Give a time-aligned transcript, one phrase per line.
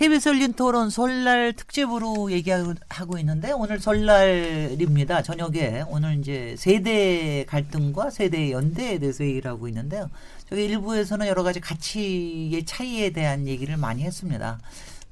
[0.00, 5.20] KBS 열린 토론 설날 특집으로 얘기하고 있는데 오늘 설날입니다.
[5.20, 10.08] 저녁에 오늘 이제 세대 갈등과 세대 연대에 대해서 얘기를 하고 있는데요.
[10.48, 14.58] 저희 일부에서는 여러 가지 가치의 차이에 대한 얘기를 많이 했습니다.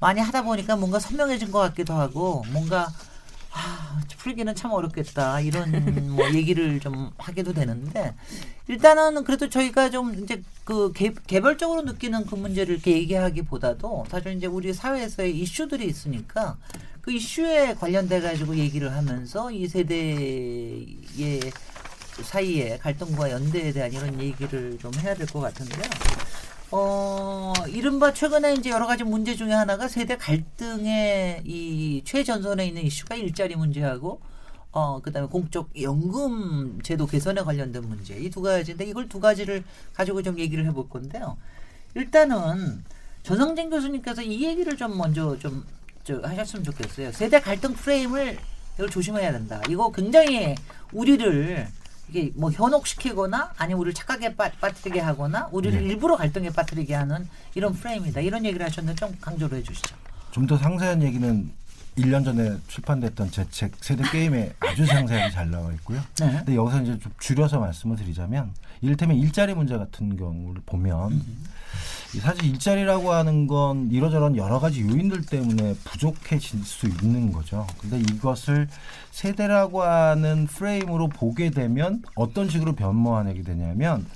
[0.01, 2.89] 많이 하다 보니까 뭔가 선명해진 것 같기도 하고 뭔가
[3.53, 8.15] 아, 풀기는 참 어렵겠다 이런 뭐 얘기를 좀 하게도 되는데
[8.69, 14.47] 일단은 그래도 저희가 좀 이제 그 개, 개별적으로 느끼는 그 문제를 이렇게 얘기하기보다도 사실 이제
[14.47, 16.57] 우리 사회에서의 이슈들이 있으니까
[17.01, 21.41] 그 이슈에 관련돼 가지고 얘기를 하면서 이 세대의
[22.23, 25.83] 사이에 갈등과 연대에 대한 이런 얘기를 좀 해야 될 것 같은데요.
[26.71, 33.15] 어, 이른바 최근에 이제 여러 가지 문제 중에 하나가 세대 갈등의 이 최전선에 있는 이슈가
[33.15, 34.21] 일자리 문제하고
[34.73, 38.17] 어, 그 다음에 공적 연금 제도 개선에 관련된 문제.
[38.19, 41.39] 이 두 가지인데 이걸 두 가지를 가지고 좀 얘기를 해볼 건데요.
[41.95, 42.85] 일단은
[43.23, 45.65] 전성진 교수님께서 이 얘기를 좀 먼저 좀
[46.05, 47.13] 저, 하셨으면 좋겠어요.
[47.13, 48.39] 세대 갈등 프레임을
[48.75, 49.61] 이걸 조심해야 된다.
[49.71, 50.55] 이거 굉장히
[50.93, 51.67] 우리를
[52.09, 55.87] 이게 뭐 현혹시키거나 아니면 우리를 착각에 빠, 빠뜨리게 하거나 우리를 네.
[55.87, 58.21] 일부러 갈등에 빠뜨리게 하는 이런 프레임이다.
[58.21, 59.95] 이런 얘기를 하셨는데 좀 강조를 해 주시죠.
[60.31, 61.51] 좀 더 상세한 얘기는
[61.99, 66.01] 1년 전에 출판됐던 제 책 세대 게임에 아주 상세하게 잘 나와 있고요.
[66.21, 66.31] 네.
[66.31, 71.45] 근데 여기서 이제 좀 줄여서 말씀을 드리자면 이를테면 일자리 문제 같은 경우를 보면 음.
[72.21, 77.67] 사실 일자리라고 하는 건 이러저런 여러 가지 요인들 때문에 부족해질 수 있는 거죠.
[77.79, 78.69] 근데 이것을
[79.11, 84.07] 세대라고 하는 프레임으로 보게 되면 어떤 식으로 변모하게 되냐면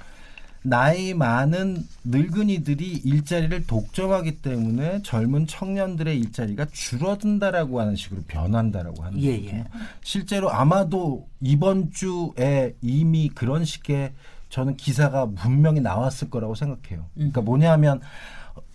[0.64, 9.31] 나이 많은 늙은이들이 일자리를 독점하기 때문에 젊은 청년들의 일자리가 줄어든다라고 하는 식으로 변한다라고 하는 예,
[9.31, 9.64] 예.
[10.03, 14.12] 실제로 아마도 이번 주에 이미 그런 식의
[14.52, 17.06] 저는 기사가 분명히 나왔을 거라고 생각해요.
[17.14, 17.44] 그러니까 음.
[17.46, 18.00] 뭐냐면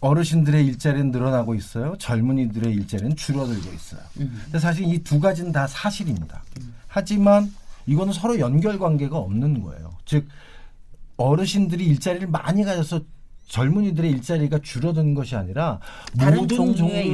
[0.01, 1.95] 어르신들의 일자리는 늘어나고 있어요.
[1.99, 4.01] 젊은이들의 일자리는 줄어들고 있어요.
[4.19, 4.41] 음.
[4.45, 6.41] 근데 사실 이 두 가지는 다 사실입니다.
[6.59, 6.73] 음.
[6.87, 7.53] 하지만
[7.85, 9.91] 이거는 서로 연결 관계가 없는 거예요.
[10.05, 10.27] 즉
[11.17, 13.01] 어르신들이 일자리를 많이 가져서
[13.47, 15.79] 젊은이들의 일자리가 줄어든 것이 아니라
[16.15, 17.07] 모든 종류의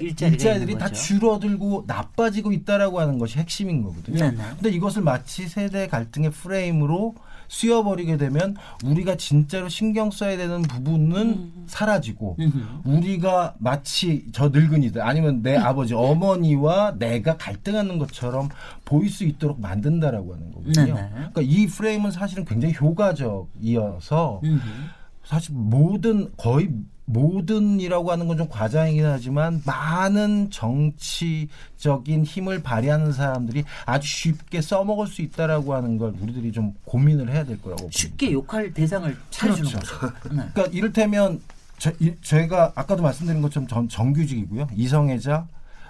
[0.00, 4.18] 일자리, 일자리들이 다 줄어들고 나빠지고 있다라고 하는 것이 핵심인 거거든요.
[4.18, 4.42] 네네.
[4.54, 7.14] 근데 이것을 마치 세대 갈등의 프레임으로
[7.48, 11.64] 씌워버리게 되면 우리가 진짜로 신경 써야 되는 부분은 음.
[11.66, 12.80] 사라지고 음.
[12.84, 15.62] 우리가 마치 저 늙은이들 아니면 내 음.
[15.62, 18.48] 아버지 어머니와 내가 갈등하는 것처럼
[18.84, 20.94] 보일 수 있도록 만든다라고 하는 거거든요.
[20.94, 24.40] 그러니까 이 프레임은 사실은 굉장히 효과적이어서
[25.24, 26.70] 사실 모든 거의
[27.06, 35.22] 모든이라고 하는 건 좀 과장이긴 하지만 많은 정치적인 힘을 발휘하는 사람들이 아주 쉽게 써먹을 수
[35.22, 38.32] 있다라고 하는 걸 우리들이 좀 고민을 해야 될 거라고 쉽게 봅니다.
[38.32, 39.98] 욕할 대상을 찾아주는 그렇죠.
[39.98, 40.12] 거죠.
[40.34, 40.42] 네.
[40.52, 41.40] 그러니까 이를테면
[41.78, 44.68] 저, 이, 저희가 아까도 말씀드린 것처럼 전, 정규직이고요.
[44.76, 45.46] 이성애자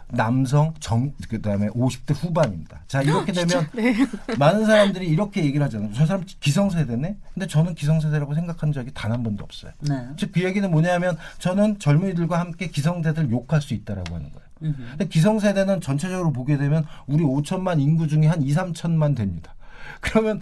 [0.08, 2.80] 남성 정 그다음에 50대 후반입니다.
[2.86, 3.94] 자 이렇게 되면 네.
[4.38, 5.92] 많은 사람들이 이렇게 얘기를 하잖아요.
[5.94, 7.16] 저 사람 기성세대네.
[7.34, 9.72] 근데 저는 기성세대라고 생각한 적이 단 한 번도 없어요.
[9.80, 10.08] 네.
[10.16, 14.46] 즉그 얘기는 뭐냐면 저는 젊은이들과 함께 기성세대를 욕할 수 있다라고 하는 거예요.
[14.62, 14.76] 음흠.
[14.90, 19.54] 근데 기성세대는 전체적으로 보게 되면 우리 5천만 인구 중에 한 2, 3천만 됩니다.
[20.00, 20.40] 그러면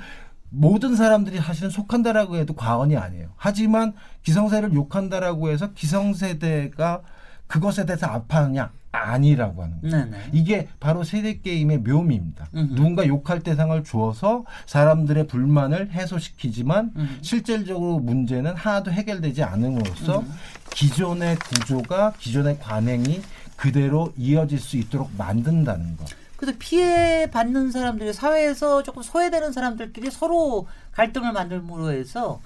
[0.50, 3.28] 모든 사람들이 사실은 속한다라고 해도 과언이 아니에요.
[3.36, 3.92] 하지만
[4.22, 7.02] 기성세대를 욕한다라고 해서 기성세대가
[7.46, 8.70] 그것에 대해서 아파하느냐?
[8.94, 9.96] 아니라고 하는 거죠.
[9.96, 10.16] 네네.
[10.32, 12.48] 이게 바로 세대 게임의 묘미입니다.
[12.54, 12.74] 음흠.
[12.74, 17.08] 누군가 욕할 대상을 주어서 사람들의 불만을 해소시키지만 음흠.
[17.22, 20.30] 실질적으로 문제는 하나도 해결되지 않음으로써 음흠.
[20.70, 23.20] 기존의 구조가 기존의 관행이
[23.56, 26.06] 그대로 이어질 수 있도록 만든다는 것.
[26.36, 32.40] 그래서 피해 받는 사람들이 사회에서 조금 소외되는 사람들끼리 서로 갈등을 만들므로 해서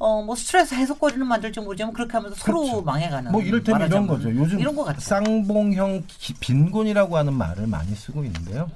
[0.00, 2.66] 어, 뭐 스트레스 해소거리는 만들지 모르지만 그렇게 하면서 그렇죠.
[2.66, 3.30] 서로 망해가는.
[3.32, 4.34] 뭐 이를테면 이런 거죠.
[4.34, 6.04] 요즘 이런 거 쌍봉형
[6.40, 8.70] 빈곤이라고 하는 말을 많이 쓰고 있는데요.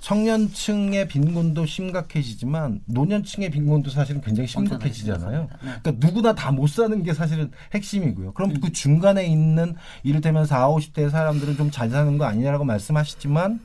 [0.00, 5.40] 청년층의 빈곤도 심각해지지만 노년층의 빈곤도 사실은 굉장히 심각해지잖아요.
[5.62, 5.70] 네.
[5.82, 8.32] 그러니까 누구나 다 못 사는 게 사실은 핵심이고요.
[8.34, 8.60] 그럼 음.
[8.60, 9.74] 그 중간에 있는
[10.04, 13.60] 이를테면 4, 50대 사람들은 좀 잘 사는 거 아니냐라고 말씀하시지만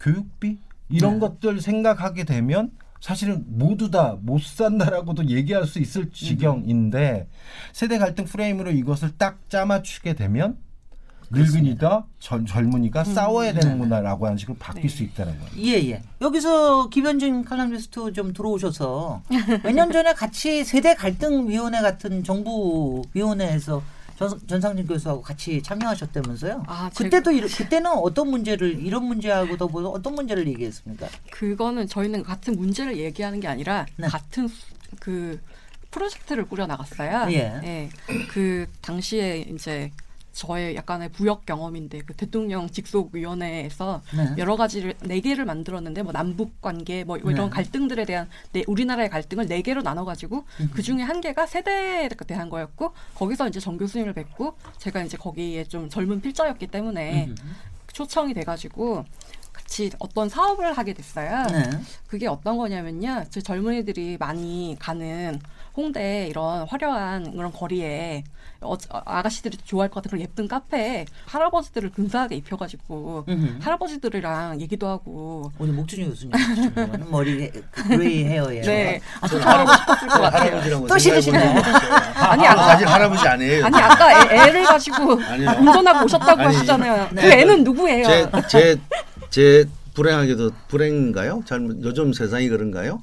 [0.00, 0.58] 교육비
[0.90, 1.20] 이런 네.
[1.20, 2.70] 것들 생각하게 되면
[3.00, 7.28] 사실은 모두 다 못 산다라고도 얘기할 수 있을 지경인데
[7.72, 10.56] 세대 갈등 프레임으로 이것을 딱 짜맞추게 되면
[11.30, 13.14] 늙은이다 전, 젊은이가 음.
[13.14, 14.88] 싸워야 되는구나라고 하는 식으로 바뀔 네.
[14.88, 15.52] 수 있다는 거예요.
[15.58, 16.02] 예예.
[16.22, 19.22] 여기서 김현진 칼럼니스트 좀 들어오셔서
[19.62, 23.82] 몇 년 전에 같이 세대 갈등 위원회 같은 정부 위원회에서
[24.18, 26.64] 전, 전상진 교수하고 같이 참여하셨다면서요?
[26.66, 31.06] 아, 그때도 이러, 그때는 어떤 문제를 이런 문제하고 더불어 어떤 문제를 얘기했습니까?
[31.30, 34.08] 그거는 저희는 같은 문제를 얘기하는 게 아니라 네.
[34.08, 34.48] 같은
[34.98, 35.40] 그
[35.92, 37.28] 프로젝트를 꾸려 나갔어요.
[37.30, 37.60] 예.
[37.62, 37.88] 예.
[38.30, 39.92] 그 당시에 이제
[40.32, 44.34] 저의 약간의 부역 경험인데 그 대통령 직속 위원회에서 네.
[44.38, 47.50] 여러 가지를 네 개를 만들었는데 뭐 남북 관계 뭐 이런 네.
[47.50, 50.70] 갈등들에 대한 네, 우리나라의 갈등을 네 개로 나눠 가지고 음.
[50.72, 55.64] 그 중에 한 개가 세대에 대한 거였고 거기서 이제 정 교수님을 뵙고 제가 이제 거기에
[55.64, 57.36] 좀 젊은 필자였기 때문에 음.
[57.92, 59.04] 초청이 돼 가지고
[59.52, 61.44] 같이 어떤 사업을 하게 됐어요.
[61.50, 61.70] 네.
[62.06, 63.24] 그게 어떤 거냐면요.
[63.30, 65.38] 제 젊은이들이 많이 가는
[65.76, 68.24] 홍대 이런 화려한 그런 거리에
[68.60, 73.58] 어, 아가씨들이 좋아할 것 같은 그런 예쁜 카페에 할아버지들을 근사하게 입혀가지고 음흠.
[73.60, 75.52] 할아버지들이랑 얘기도 하고.
[75.58, 76.32] 오늘 목준이 교수님
[77.08, 78.60] 머리 그레이 헤어에.
[78.62, 79.00] 네.
[79.20, 80.86] 아주 잘하고 싶었을 것 같아요.
[80.88, 81.38] 또 싫으시네.
[82.16, 83.64] 아니 아까 사실 할아버지 아니에요.
[83.66, 87.08] 아니 아까 애, 를 가지고 운전하고 오셨다고 아니, 하시잖아요.
[87.12, 87.22] 네.
[87.22, 88.06] 그 애는 누구예요?
[88.06, 88.76] 제 제
[89.30, 91.42] 제 불행하게도 불행인가요?
[91.44, 93.02] 잘못 요즘 세상이 그런가요?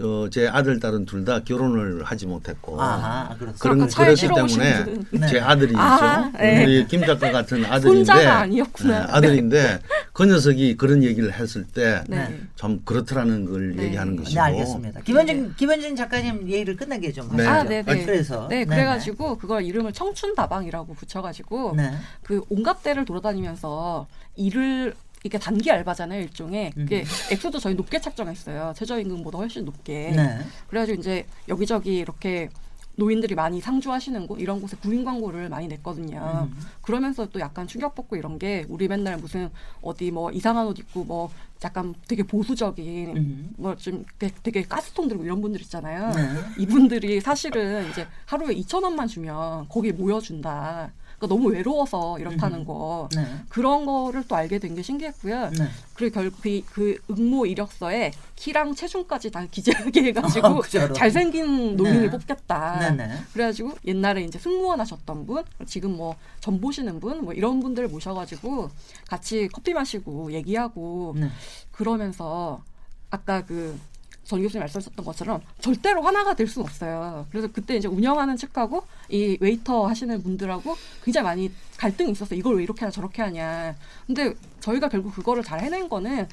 [0.00, 5.26] 어, 제 아들 딸은 둘 다 결혼을 하지 못했고 아하, 그런 그렇기 때문에 네.
[5.28, 6.38] 제 아들이 아, 있죠.
[6.38, 6.64] 네.
[6.64, 9.06] 우리 김 작가 같은 아들인데 아니었구나.
[9.06, 9.78] 네, 아들인데
[10.12, 12.78] 그 녀석이 그런 얘기를 했을 때참 네.
[12.84, 13.84] 그렇더라는 걸 네.
[13.84, 14.34] 얘기하는 것이고.
[14.34, 15.00] 네, 알겠습니다.
[15.02, 17.48] 김현진 김현진 작가님 얘기를 끝나게 좀 하시죠.
[17.48, 18.04] 아, 네, 네.
[18.04, 21.76] 그래서 네, 그래가지고 그걸 이름을 청춘 다방이라고 붙여가지고
[22.24, 29.38] 그 온갖 데를 돌아다니면서 일을 이게 단기 알바잖아요 일종의 그게 엑소도 저희 높게 책정했어요 최저임금보다
[29.38, 30.38] 훨씬 높게 네.
[30.68, 32.48] 그래가지고 이제 여기저기 이렇게
[32.96, 36.48] 노인들이 많이 상주하시는 곳 이런 곳에 구인 광고를 많이 냈거든요.
[36.50, 36.60] 음.
[36.82, 41.30] 그러면서 또 약간 충격받고 이런 게 우리 맨날 무슨 어디 뭐 이상한 옷 입고 뭐
[41.64, 43.50] 약간 되게 보수적인 음.
[43.56, 44.04] 뭐좀
[44.42, 46.10] 되게 가스통 들고 이런 분들 있잖아요.
[46.10, 46.22] 네.
[46.58, 50.92] 이분들이 사실은 이제 하루에 2천 원만 주면 거기에 모여준다.
[51.22, 52.64] 그러니까 너무 외로워서 이렇다는 음.
[52.64, 53.24] 거 네.
[53.48, 55.50] 그런 거를 또 알게 된 게 신기했고요.
[55.50, 55.68] 네.
[55.94, 60.62] 그리고 결국 그, 그 응모 이력서에 키랑 체중까지 다 기재하게 해가지고 어,
[60.94, 62.10] 잘생긴 노인을 네.
[62.10, 62.78] 뽑겠다.
[63.34, 68.68] 그래가지고 옛날에 이제 승무원 하셨던 분, 지금 뭐 전 보시는 분, 뭐 이런 분들 모셔가지고
[69.06, 71.28] 같이 커피 마시고 얘기하고 네.
[71.70, 72.64] 그러면서
[73.10, 73.78] 아까 그
[74.24, 77.26] 전 교수님 말씀하셨던 것처럼 절대로 하나가 될 수는 없어요.
[77.30, 82.38] 그래서 그때 이제 운영하는 측하고 이 웨이터 하시는 분들하고 굉장히 많이 갈등이 있었어요.
[82.38, 83.74] 이걸 왜 이렇게 하냐 저렇게 하냐.
[84.06, 86.28] 근데 저희가 결국 그거를 잘 해낸 거는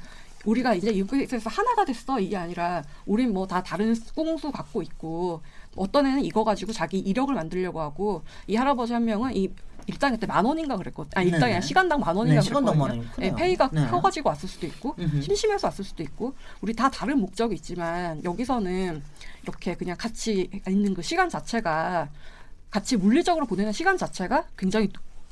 [0.45, 5.41] 우리가 이제 이국에서 하나가 됐어 이게 아니라 우린 뭐 다 다른 꽁수 갖고 있고
[5.75, 9.49] 어떤 애는 이거 가지고 자기 이력을 만들려고 하고 이 할아버지 한 명은 이
[9.89, 11.11] 일당 그때 만 원인가 그랬거든.
[11.15, 11.61] 아 일당이 네.
[11.61, 13.03] 시간당 만 원인가 네, 그랬거든요.
[13.17, 13.87] 네, 페이가 네.
[13.87, 15.21] 커가지고 왔을 수도 있고 음흠.
[15.21, 19.01] 심심해서 왔을 수도 있고 우리 다 다른 목적이 있지만 여기서는
[19.41, 22.09] 이렇게 그냥 같이 있는 그 시간 자체가
[22.69, 24.89] 같이 물리적으로 보내는 시간 자체가 굉장히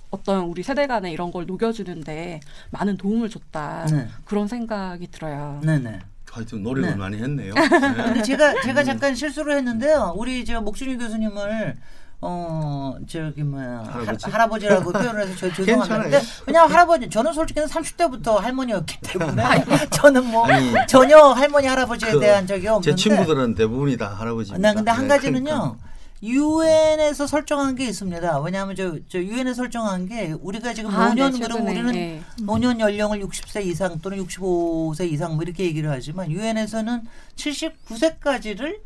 [0.09, 2.39] 어떤 우리 세대 간의 이런 걸 녹여주는데
[2.71, 4.07] 많은 도움을 줬다 네.
[4.25, 5.62] 그런 생각이 들어요.
[5.63, 6.00] 네네.
[6.31, 6.95] 하여튼 노력을 네.
[6.95, 7.54] 많이 했네요.
[8.15, 8.21] 네.
[8.24, 10.13] 제가 제가 잠깐 실수를 했는데요.
[10.18, 11.75] 우리 저 목준희 교수님을
[12.19, 13.84] 어 저기 뭐야
[14.24, 14.66] 할아버지?
[14.66, 19.44] 라고 표현을 해서 저 죄송한데 왜냐면 할아버지 저는 솔직히 30대부터 할머니였기 때문에
[19.92, 24.68] 저는 뭐 아니, 전혀 할머니 할아버지에 그, 대한 적이 없는데 제 친구들은 대부분이 다 할아버지입니다.
[24.68, 25.44] 네, 근데 한 네, 가지는요.
[25.44, 25.88] 그러니까.
[26.24, 28.40] 유엔에서 설정한 게 있습니다.
[28.40, 32.21] 왜냐하면 저, 저 유엔에 설정한 게 우리가 지금 아, 5년 네, 그럼 우리는 네.
[32.42, 37.02] 5년 연령을 60세 이상 또는 65세 이상 뭐 이렇게 얘기를 하지만 유엔에서는
[37.36, 38.80] 79세까지를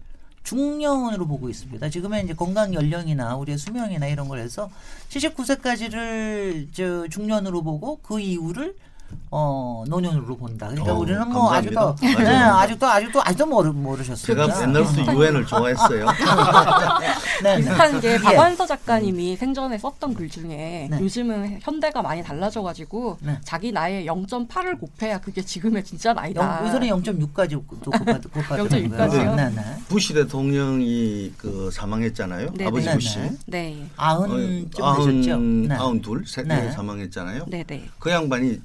[0.44, 1.90] 중년으로 보고 있습니다.
[1.90, 4.70] 지금은 이제 건강 연령이나 우리의 수명이나 이런 걸 해서
[5.10, 8.76] 79세까지를 저 중년으로 보고 그 이후를
[9.34, 10.68] 어 노년으로 본다.
[10.68, 11.82] 그러니까 어, 우리는 뭐 감사합니다.
[12.02, 14.26] 아직도 네, 아직도 아직도 아직도 모르 모르셨어요.
[14.26, 16.06] 제가 옛날부터 유엔을 좋아했어요.
[17.42, 18.18] 네, 네, 비슷한 게 예.
[18.18, 21.00] 박완서 작가님이 생전에 썼던 글 중에 네.
[21.00, 23.40] 요즘은 현대가 많이 달라져가지고 네.
[23.44, 26.66] 자기 나이에 0.8을 곱해야 그게 지금의 진짜 나이다.
[26.68, 29.36] 요새는 0.6까지 곱하 0.6까지요.
[29.36, 29.62] 네, 네.
[29.88, 32.50] 부시 대통령이 그 사망했잖아요.
[32.54, 33.20] 네, 아버지 네, 부시.
[33.46, 33.88] 네.
[33.96, 35.82] 아흔 좀 되셨죠.
[35.82, 37.46] 아흔 둘, 세 사망했잖아요.
[37.48, 37.88] 네, 네.
[37.98, 38.60] 그 양반이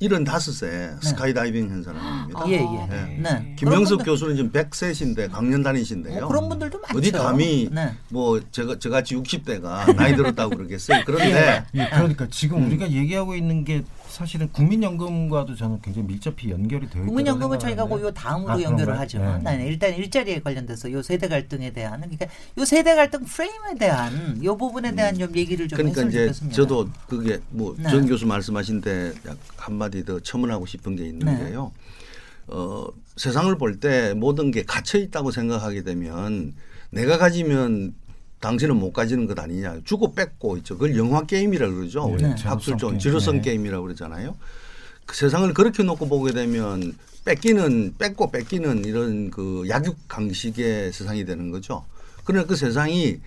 [0.00, 0.96] 75세 네.
[1.00, 2.40] 스카이다이빙 한 사람입니다.
[2.40, 2.86] 아, 예, 예.
[2.90, 3.18] 네.
[3.18, 3.56] 네.
[3.58, 6.24] 김형석 교수는 지금 100세신데 강연 다니신데요.
[6.24, 6.98] 어, 그런 분들도 많죠.
[6.98, 7.94] 어디 감히 네.
[8.10, 11.02] 뭐 제가 저같이 60대가 나이 들었다고 그러겠어요.
[11.06, 12.66] 그런데 예, 그러니까 지금 음.
[12.66, 13.84] 우리가 얘기하고 있는 게
[14.16, 19.18] 사실은 국민연금과도 저는 굉장히 밀접히 연결이 되어 있다고 국민연금은 저희가 그 다음으로 아, 연결을 하죠.
[19.18, 19.58] 네.
[19.58, 19.66] 네.
[19.66, 22.24] 일단 일자리에 관련돼서 요 세대 갈등에 대한 그러니까
[22.56, 25.18] 요 세대 갈등 프레임에 대한 요 부분에 대한 음.
[25.18, 26.56] 좀 얘기를 좀 그러니까 이제 좋겠습니다.
[26.56, 28.08] 저도 그게 뭐전 네.
[28.08, 29.12] 교수 말씀하신 데
[29.58, 31.72] 한마디 더 첨언하고 싶은 게 있는데요.
[31.76, 32.54] 네.
[32.54, 36.54] 어, 세상을 볼 때 모든 게 갇혀 있다고 생각하게 되면
[36.88, 37.94] 내가 가지면
[38.40, 39.80] 당신은 못 가지는 것 아니냐.
[39.84, 40.74] 주고 뺏고 있죠.
[40.74, 42.14] 그걸 영화 게임이라 그러죠.
[42.18, 42.34] 네.
[42.42, 43.42] 학술적 지루성 네.
[43.42, 44.36] 게임 이라고 그러잖아요.
[45.06, 51.50] 그 세상을 그렇게 놓고 보게 되면 뺏기는 뺏고 뺏기는 이런 그 약육 강식의 세상이 되는
[51.50, 51.84] 거죠.
[52.24, 53.18] 그러나 그 세상이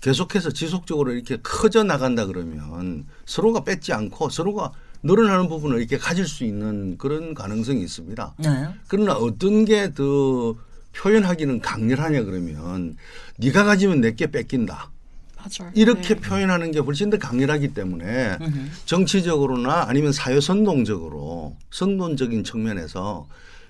[0.00, 4.72] 계속해서 지속적으로 이렇게 커져 나간다 그러면 서로가 뺏지 않고 서로가
[5.02, 8.34] 늘어나는 부분을 이렇게 가질 수 있는 그런 가능성이 있습니다.
[8.38, 8.68] 네.
[8.88, 10.54] 그러나 어떤 게 더
[10.96, 12.96] 표현하기는 강렬하냐 그러면
[13.38, 14.90] 네가 가지면 내게 뺏긴다.
[15.36, 15.70] 맞아요.
[15.74, 16.20] 이렇게 네.
[16.20, 18.70] 표현하는 게 훨씬 더 강렬하기 때문에 으흠.
[18.86, 23.26] 정치적으로나 아니면 사회 선동적으로 선동적인 측면에서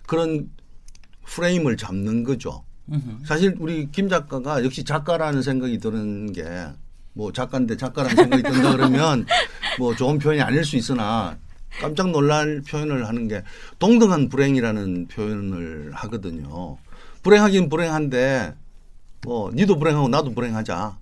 [0.06, 0.48] 그런
[1.26, 2.64] 프레임을 잡는 거죠.
[2.92, 3.22] 으흠.
[3.24, 6.44] 사실 우리 김 작가가 역시 작가라는 생각이 드는 게
[7.14, 9.24] 뭐 작가인데 작가라는 생각이 든다 그러면
[9.78, 11.36] 뭐 좋은 표현이 아닐 수 있으나
[11.80, 13.42] 깜짝 놀랄 표현을 하는 게
[13.78, 16.76] 동등한 불행이라는 표현을 하거든요.
[17.24, 18.54] 불행하긴 불행한데
[19.22, 20.96] 뭐 니도 불행하고 나도 불행하자.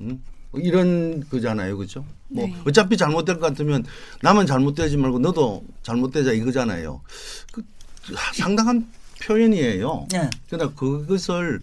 [0.00, 0.22] 음?
[0.50, 1.78] 뭐 이런 거잖아요.
[1.78, 2.04] 그죠?
[2.28, 2.54] 뭐 네.
[2.66, 3.84] 어차피 잘못될 것 같으면
[4.20, 7.00] 나만 잘못되지 말고 너도 잘못되자 이거잖아요.
[7.52, 7.62] 그
[8.34, 8.86] 상당한
[9.22, 10.06] 표현이에요.
[10.10, 10.28] 네.
[10.48, 11.60] 그러나 그것을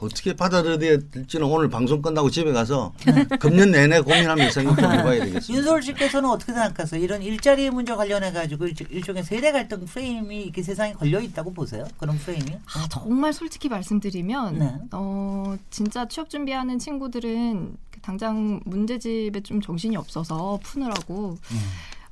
[0.00, 0.78] 어떻게 받아들여야
[1.10, 2.92] 될지는 오늘 방송 끝나고 집에 가서
[3.40, 5.54] 금년 내내 고민하면서 생각 좀 해봐야 되겠습니다.
[5.54, 7.02] 윤소월 씨께서는 어떻게 생각하세요?
[7.02, 11.84] 이런 일자리 문제 관련해 가지고 일종의 세대 갈등 프레임이 이렇게 세상에 걸려 있다고 보세요?
[11.98, 12.52] 그런 프레임이?
[12.74, 14.74] 아, 정말 솔직히 말씀드리면 네.
[14.92, 21.58] 어, 진짜 취업 준비하는 친구들은 당장 문제집에 좀 정신이 없어서 푸느라고 음.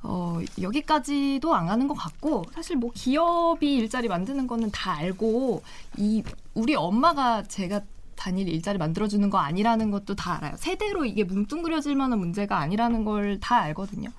[0.04, 5.62] 어, 여기까지도 안 가는 것 같고 사실 뭐 기업이 일자리 만드는 거는 다 알고
[5.96, 7.80] 이 우리 엄마가 제가
[8.14, 10.54] 단일 일자리 만들어주는 거 아니라는 것도 다 알아요.
[10.56, 14.10] 세대로 이게 뭉뚱그려질 만한 문제가 아니라는 걸 다 알거든요.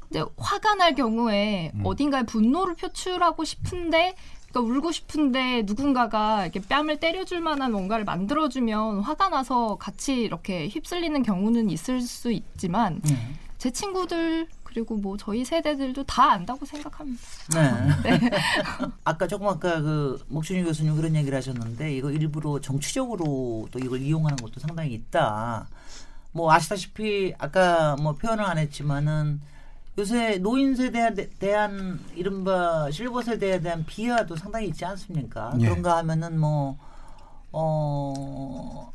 [0.00, 1.82] 근데 화가 날 경우에 음.
[1.84, 4.14] 어딘가에 분노를 표출하고 싶은데
[4.50, 11.22] 그러니까 울고 싶은데 누군가가 이렇게 뺨을 때려줄 만한 뭔가를 만들어주면 화가 나서 같이 이렇게 휩쓸리는
[11.22, 13.38] 경우는 있을 수 있지만 음.
[13.56, 17.22] 제 친구들 그리고 뭐 저희 세대들도 다 안다고 생각합니다.
[17.54, 17.70] 네.
[18.18, 18.30] 네.
[19.04, 24.36] 아까 조금 아까 그 목준희 교수님 그런 얘기를 하셨는데 이거 일부러 정치적으로 또 이걸 이용하는
[24.36, 25.66] 것도 상당히 있다.
[26.32, 29.40] 뭐 아시다시피 아까 뭐 표현을 안 했지만은
[29.98, 35.52] 요새 노인 세대에 대한 이른바 실버 세대에 대한 비하도 상당히 있지 않습니까?
[35.60, 35.64] 예.
[35.66, 36.78] 그런가 하면은 뭐
[37.52, 38.91] 어.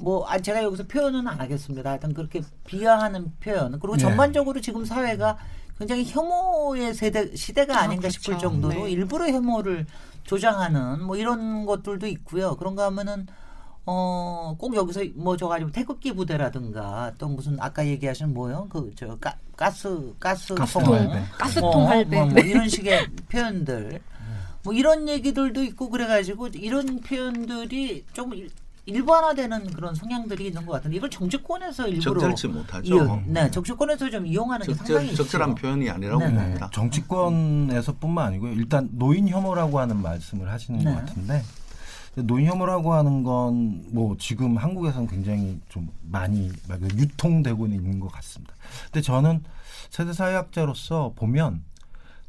[0.00, 1.90] 뭐 아, 제가 여기서 표현은 안 하겠습니다.
[1.90, 4.02] 하여튼 그렇게 비하하는 표현 그리고 네.
[4.02, 5.36] 전반적으로 지금 사회가
[5.78, 8.14] 굉장히 혐오의 세대 시대가 아, 아닌가 그렇죠.
[8.20, 8.90] 싶을 정도로 네.
[8.90, 9.86] 일부러 혐오를
[10.24, 12.56] 조장하는 뭐 이런 것들도 있고요.
[12.56, 13.26] 그런가 하면은
[13.86, 18.68] 어, 꼭 여기서 뭐 저 가지고 태극기 부대라든가 또 무슨 아까 얘기하신 뭐요?
[18.70, 19.16] 그 저
[19.56, 21.22] 가스 가스 가스통 할배.
[21.38, 22.16] 가스통 할배.
[22.16, 24.00] 뭐, 뭐 이런 식의 표현들.
[24.62, 28.32] 뭐 이런 얘기들도 있고 그래가지고 이런 표현들이 좀
[28.90, 32.94] 일반화되는 그런 성향들이 있는 것 같은데 이걸 정치권에서 일부러 적절치 못하죠.
[32.94, 35.60] 이용, 네, 정치권에서 좀 이용하는 적절, 게 상당히 적절한 있죠.
[35.60, 36.34] 표현이 아니라고 네.
[36.34, 36.66] 봅니다.
[36.66, 36.70] 네.
[36.72, 38.52] 정치권에서뿐만 아니고요.
[38.52, 40.84] 일단 노인 혐오라고 하는 말씀을 하시는 네.
[40.84, 41.42] 것 같은데
[42.16, 46.50] 노인 혐오라고 하는 건 뭐 지금 한국에서는 굉장히 좀 많이
[46.96, 48.54] 유통되고 있는 것 같습니다.
[48.86, 49.42] 근데 저는
[49.90, 51.62] 세대 사회학자로서 보면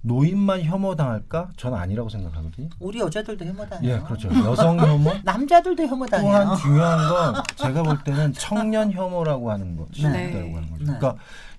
[0.03, 1.49] 노인만 혐오당할까?
[1.57, 2.69] 저는 아니라고 생각하거든요.
[2.79, 3.93] 우리 여자들도 혐오당해요.
[3.93, 4.29] 예, 그렇죠.
[4.45, 5.11] 여성 혐오.
[5.23, 6.31] 남자들도 혐오당해요.
[6.31, 10.29] 또한 중요한 건 제가 볼 때는 청년 혐오라고 하는 것이 네.
[10.29, 10.85] 있다고 하는 거죠.
[10.91, 10.97] 네.
[10.97, 11.15] 그러니까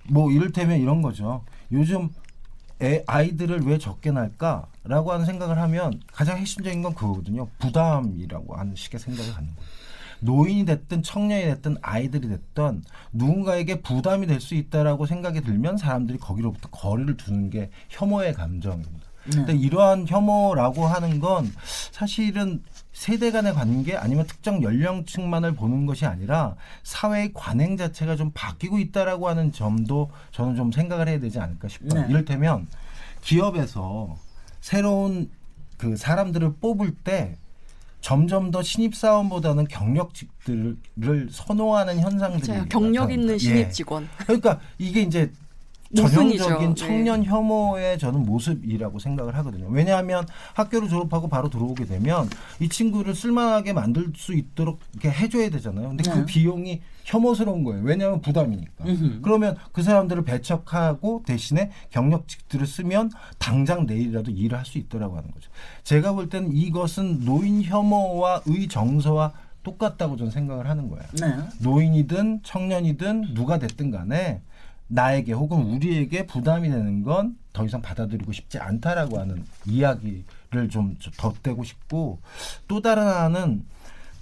[0.09, 1.43] 뭐 이를테면 이런 거죠.
[1.71, 2.09] 요즘
[2.81, 7.47] 애, 아이들을 왜 적게 낳을까라고 하는 생각을 하면 가장 핵심적인 건 그거거든요.
[7.59, 9.82] 부담이라고 하는 식의 생각을 하는 거예요.
[10.23, 16.69] 노인이 됐든 청년이 됐든 아이들이 됐든 누군가에게 부담이 될 수 있다라고 생각이 들면 사람들이 거기로부터
[16.69, 19.07] 거리를 두는 게 혐오의 감정입니다.
[19.25, 19.37] 네.
[19.37, 21.49] 근데 이러한 혐오라고 하는 건
[21.91, 22.61] 사실은
[22.91, 29.29] 세대 간의 관계 아니면 특정 연령층만을 보는 것이 아니라 사회의 관행 자체가 좀 바뀌고 있다라고
[29.29, 32.01] 하는 점도 저는 좀 생각을 해야 되지 않을까 싶어요.
[32.01, 32.07] 네.
[32.09, 32.67] 이를테면
[33.21, 34.17] 기업에서
[34.59, 35.29] 새로운
[35.77, 37.37] 그 사람들을 뽑을 때
[38.03, 42.65] 점점 더 신입 사원보다는 경력직들을 선호하는 현상들이 맞아요.
[42.67, 43.69] 경력 있는 신입 예.
[43.69, 44.09] 직원.
[44.17, 45.31] 그러니까 이게 이제
[45.95, 47.27] 전형적인 청년 네.
[47.27, 49.67] 혐오의 저는 모습이라고 생각을 하거든요.
[49.69, 55.89] 왜냐하면 학교를 졸업하고 바로 들어오게 되면 이 친구를 쓸만하게 만들 수 있도록 이렇게 해줘야 되잖아요.
[55.89, 56.15] 근데 그 네.
[56.15, 57.83] 그 비용이 혐오스러운 거예요.
[57.83, 58.85] 왜냐하면 부담이니까.
[58.85, 59.19] 으흠.
[59.21, 65.49] 그러면 그 사람들을 배척하고 대신에 경력직들을 쓰면 당장 내일이라도 일을 할 수 있더라고 하는 거죠.
[65.83, 69.33] 제가 볼 때는 이것은 노인 혐오와 의 정서와
[69.63, 71.03] 똑같다고 저는 생각을 하는 거예요.
[71.19, 71.43] 네.
[71.61, 74.41] 노인이든 청년이든 누가 됐든 간에
[74.87, 81.63] 나에게 혹은 우리에게 부담이 되는 건 더 이상 받아들이고 싶지 않다라고 하는 이야기를 좀 덧대고
[81.63, 82.19] 싶고
[82.67, 83.63] 또 다른 하나는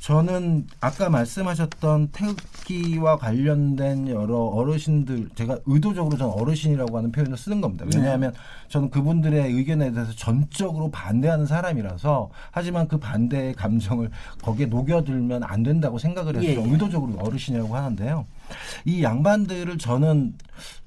[0.01, 7.85] 저는 아까 말씀하셨던 태극기와 관련된 여러 어르신들 제가 의도적으로 저는 어르신이라고 하는 표현을 쓰는 겁니다.
[7.85, 7.99] 네.
[7.99, 8.33] 왜냐하면
[8.67, 14.09] 저는 그분들의 의견에 대해서 전적으로 반대하는 사람이라서 하지만 그 반대의 감정을
[14.41, 16.71] 거기에 녹여들면 안 된다고 생각을 해서 예, 예.
[16.71, 18.25] 의도적으로 어르신이라고 하는데요.
[18.85, 20.33] 이 양반들을 저는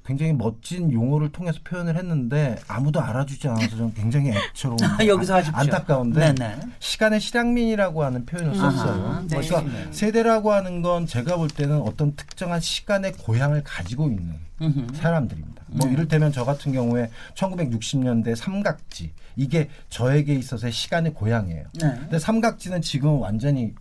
[0.05, 5.59] 굉장히 멋진 용어를 통해서 표현을 했는데 아무도 알아주지 않아서 저는 굉장히 애처로운 여기서 하십시오.
[5.59, 6.61] 안타까운데 네네.
[6.79, 9.07] 시간의 실향민이라고 하는 표현을 썼어요.
[9.07, 9.41] 아하, 네.
[9.41, 9.89] 그러니까 네.
[9.93, 14.95] 세대라고 하는 건 제가 볼 때는 어떤 특정한 시간의 고향을 가지고 있는 음흠.
[14.95, 15.65] 사람들입니다.
[15.69, 15.95] 뭐 네.
[15.95, 21.65] 이를테면 저 같은 경우에 1960년대 삼각지 이게 저에게 있어서의 시간의 고향이에요.
[21.81, 21.95] 네.
[21.99, 23.73] 근데 삼각지는 지금 완전히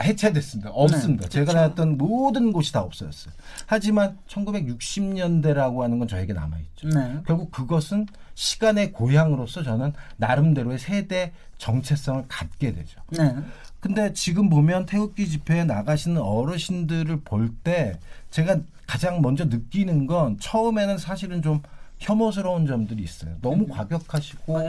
[0.00, 0.70] 해체됐습니다.
[0.70, 1.24] 없습니다.
[1.24, 3.34] 네, 제가 나왔던 모든 곳이 다 없어졌어요.
[3.66, 6.88] 하지만 1960년대라고 하는 건 저에게 남아있죠.
[6.88, 7.16] 네.
[7.26, 13.00] 결국 그것은 시간의 고향으로서 저는 나름대로의 세대 정체성을 갖게 되죠.
[13.10, 13.34] 네.
[13.80, 17.98] 근데 지금 보면 태극기 집회에 나가시는 어르신들을 볼 때
[18.30, 21.60] 제가 가장 먼저 느끼는 건 처음에는 사실은 좀
[21.98, 23.36] 혐오스러운 점들이 있어요.
[23.40, 23.68] 너무 음.
[23.68, 24.60] 과격하시고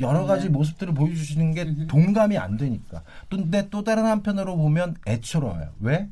[0.00, 3.02] 여러 가지 모습들을 보여주시는 게 동감이 안 되니까.
[3.28, 5.70] 또 근데 또 다른 한편으로 보면 애처로워요.
[5.80, 6.08] 왜?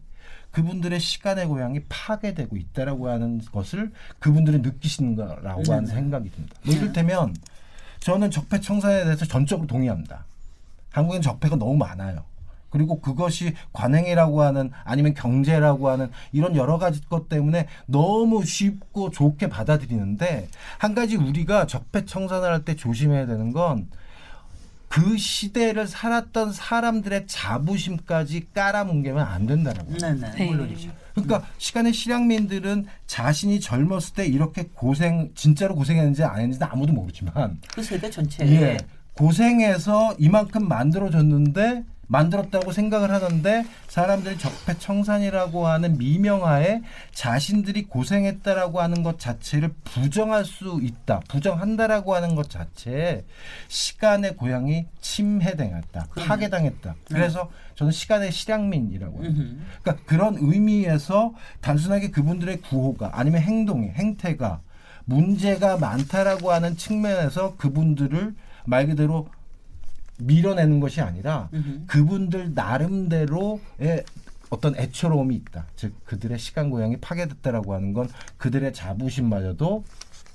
[0.53, 5.71] 그분들의 시간의 고향이 파괴되고 있다라고 하는 것을 그분들이 느끼시는 거라고 음.
[5.71, 6.57] 하는 생각이 듭니다.
[6.65, 7.35] 뭐 이를테면
[8.01, 10.25] 저는 적폐 청산에 대해서 전적으로 동의합니다.
[10.93, 12.25] 한국엔 적폐가 너무 많아요.
[12.75, 19.49] 그리고 그것이 관행이라고 하는 아니면 경제라고 하는 이런 여러 가지 것 때문에 너무 쉽고 좋게
[19.49, 23.89] 받아들이는데 한 가지 우리가 적폐청산을 할 때 조심해야 되는 건
[24.89, 29.99] 그 시대를 살았던 사람들의 자부심까지 깔아뭉개면 안 된다는 거예요.
[29.99, 30.35] 네네.
[30.37, 30.47] 네.
[30.47, 30.89] 물론이죠.
[31.15, 37.83] 그러니까 시간의 실향민들은 자신이 젊었을 때 이렇게 고생 진짜로 고생했는지 안 했는지 아무도 모르지만 그
[37.83, 38.77] 세대 전체 예,
[39.15, 49.75] 고생해서 이만큼 만들어졌는데 만들었다고 생각을 하던데 사람들이 적폐청산이라고 하는 미명하에 자신들이 고생했다라고 하는 것 자체를
[49.85, 51.21] 부정할 수 있다.
[51.29, 53.25] 부정한다라고 하는 것 자체에
[53.69, 56.09] 시간의 고향이 침해당했다.
[56.17, 56.95] 파괴당했다.
[57.09, 59.33] 그래서 저는 시간의 실향민이라고 해요.
[59.83, 64.61] 그러니까 그런 의미에서 단순하게 그분들의 구호가 아니면 행동이 행태가
[65.07, 69.29] 문제가 많다라고 하는 측면에서 그분들을 말 그대로
[70.19, 71.85] 밀어내는 것이 아니라 으흠.
[71.87, 74.05] 그분들 나름대로의
[74.51, 75.67] 어떤 애처로움이 있다.
[75.77, 79.85] 즉 그들의 시간 고향이 파괴됐다라고 하는 건 그들의 자부심마저도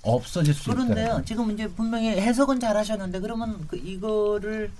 [0.01, 0.83] 없어질 수 있다.
[0.83, 1.21] 그런데요.
[1.25, 4.71] 지금 이제 분명히 해석은 잘 하셨는데 그러면 그 이거를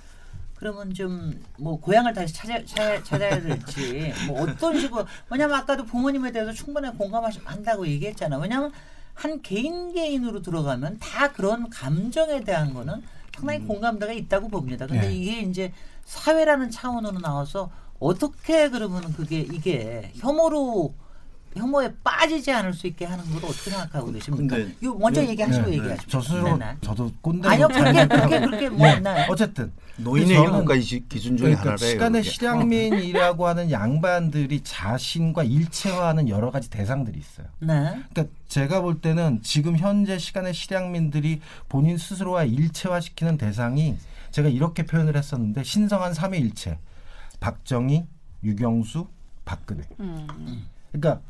[0.56, 6.32] 그러면 좀 뭐 고향을 다시 찾아, 찾아 찾아야 될지 뭐 어떤 식으로 왜냐면 아까도 부모님에
[6.32, 8.38] 대해서 충분히 공감한다고 얘기했잖아.
[8.38, 8.72] 왜냐면
[9.14, 13.02] 한 개인 개인으로 들어가면 다 그런 감정에 대한 거는
[13.40, 13.68] 상당히 음.
[13.68, 14.86] 공감대가 있다고 봅니다.
[14.86, 15.14] 근데 네.
[15.14, 15.72] 이게 이제
[16.04, 20.94] 사회라는 차원으로 나와서 어떻게 그러면 그게 이게 혐오로
[21.56, 24.56] 혐오에 빠지지 않을 수 있게 하는 걸 어떻게 생각하고 계십니까?
[24.80, 26.08] 이거 먼저 네, 얘기하시고 네, 얘기하시죠.
[26.08, 29.26] 저 스스로 네, 저도 꼰대 아니요 그렇게 그렇게 그렇게 뭐 있나요?
[29.28, 31.90] 어쨌든 노인의 일곱 가지 기준 중에 그러니까 하나래요.
[31.90, 37.48] 시간의 실향민이라고 하는 양반들이 자신과 일체화하는 여러 가지 대상들이 있어요.
[37.58, 38.00] 네.
[38.12, 43.96] 그러니까 제가 볼 때는 지금 현재 시간의 실향민들이 본인 스스로와 일체화시키는 대상이
[44.30, 46.78] 제가 이렇게 표현을 했었는데 신성한 삼위일체
[47.40, 48.04] 박정희,
[48.44, 49.08] 유경수,
[49.44, 49.82] 박근혜.
[49.98, 50.26] 음.
[50.92, 51.20] 그러니까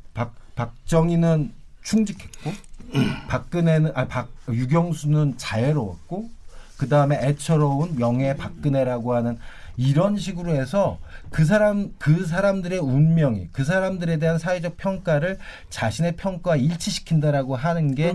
[0.54, 2.52] 박 박정희는 충직했고
[3.28, 6.28] 박근혜는 아 박 유경수는 자애로웠고
[6.76, 9.38] 그 다음에 애처로운 명예 박근혜라고 하는
[9.76, 10.98] 이런 식으로 해서
[11.30, 15.38] 그 사람 그 사람들의 운명이 그 사람들에 대한 사회적 평가를
[15.70, 18.12] 자신의 평가와 일치시킨다라고 하는 게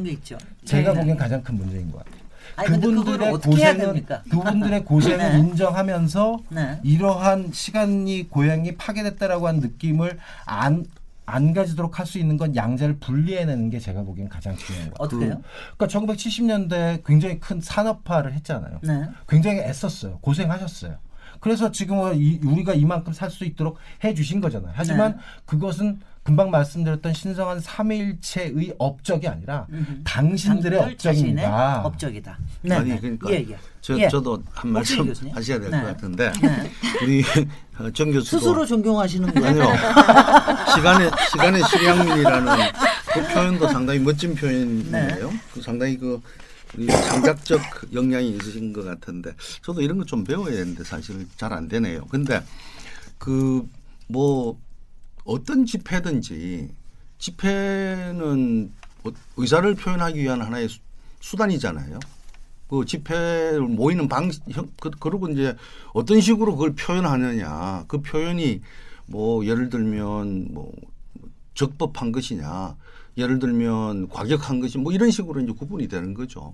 [0.65, 0.99] 제가 네.
[0.99, 2.25] 보기엔 가장 큰 문제인 것 같아요.
[2.57, 5.39] 아니, 그분들의 고생은 그분들의 고생을 네.
[5.39, 6.79] 인정하면서 네.
[6.83, 10.85] 이러한 시간이 고향이 파괴됐다라고 하는 느낌을 안
[11.25, 15.17] 안 가지도록 할 수 있는 건 양자를 분리해내는 게 제가 보기엔 가장 중요한 것 같아요.
[15.17, 15.41] 어떻게요?
[15.77, 18.79] 그러니까 1970년대 굉장히 큰 산업화를 했잖아요.
[18.83, 19.09] 네.
[19.27, 20.19] 굉장히 애썼어요.
[20.19, 20.97] 고생하셨어요.
[21.39, 24.71] 그래서 지금 우리가 이만큼 살 수 있도록 해 주신 거잖아요.
[24.75, 25.17] 하지만 네.
[25.45, 30.01] 그것은 금방 말씀드렸던 신성한 삼일체의 업적이 아니라 음흠.
[30.03, 31.81] 당신들의 업적입니다.
[31.85, 32.39] 업적이다.
[32.63, 32.99] 네, 아니 네.
[32.99, 33.57] 그러니까 예, 예.
[33.79, 34.09] 저, 예.
[34.09, 35.83] 저도 한 말씀 하셔야 될것 네.
[35.83, 36.71] 같은데 네.
[37.03, 37.23] 우리
[37.93, 39.47] 정 교수 스스로 존경하시는 거예요?
[39.49, 39.65] 아니요.
[40.75, 42.53] 시간의 시간의 실향민이라는
[43.13, 44.91] 그 표현도 상당히 멋진 표현이에요.
[45.29, 45.39] 네.
[45.53, 46.19] 그 상당히 그
[46.89, 47.61] 창작적
[47.93, 52.03] 역량이 있으신 것 같은데 저도 이런 거 좀 배워야 되는데 사실 잘 안 되네요.
[52.09, 52.41] 근데
[53.19, 54.57] 그뭐
[55.25, 56.69] 어떤 집회든지
[57.17, 58.71] 집회는
[59.03, 60.69] 뭐 의사를 표현하기 위한 하나의
[61.19, 61.99] 수단이잖아요.
[62.69, 64.43] 그 집회를 모이는 방식,
[64.79, 65.55] 그, 그리고 이제
[65.93, 67.85] 어떤 식으로 그걸 표현하느냐.
[67.88, 68.61] 그 표현이
[69.07, 70.71] 뭐 예를 들면 뭐
[71.53, 72.75] 적법한 것이냐.
[73.17, 76.53] 예를 들면 과격한 것이 뭐 이런 식으로 이제 구분이 되는 거죠.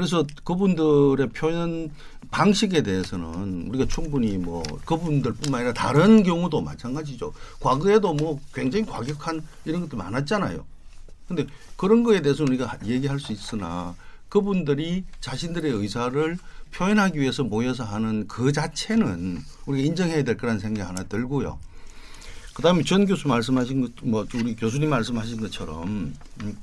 [0.00, 1.90] 그래서 그분들의 표현
[2.30, 7.34] 방식에 대해서는 우리가 충분히 뭐 그분들뿐만 아니라 다른 경우도 마찬가지죠.
[7.60, 10.64] 과거에도 뭐 굉장히 과격한 이런 것도 많았잖아요.
[11.28, 13.94] 근데 그런 거에 대해서 우리가 얘기할 수 있으나
[14.30, 16.38] 그분들이 자신들의 의사를
[16.72, 21.58] 표현하기 위해서 모여서 하는 그 자체는 우리가 인정해야 될 거라는 생각이 하나 들고요.
[22.54, 26.56] 그다음에 전 교수 말씀하신 것, 뭐 우리 교수님 말씀하신 것처럼 음,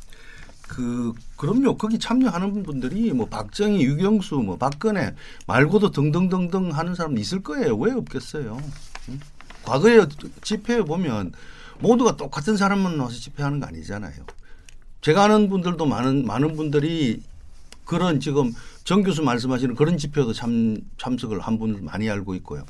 [0.68, 1.78] 그 그럼요.
[1.78, 5.16] 거기 참여하는 분들이 뭐 박정희, 유경수, 뭐 박근혜
[5.48, 7.76] 말고도 등등등등 하는 사람 있을 거예요.
[7.78, 8.62] 왜 없겠어요?
[9.10, 9.20] 응?
[9.64, 10.06] 과거에
[10.44, 11.32] 집회에 보면
[11.80, 14.14] 모두가 똑같은 사람만 나와서 집회하는 거 아니잖아요.
[15.02, 17.22] 제가 아는 분들도 많은 많은 분들이
[17.86, 18.52] 그런 지금
[18.84, 22.66] 정 교수 말씀하시는 그런 집회도 참 참석을 한 분들 많이 알고 있고요.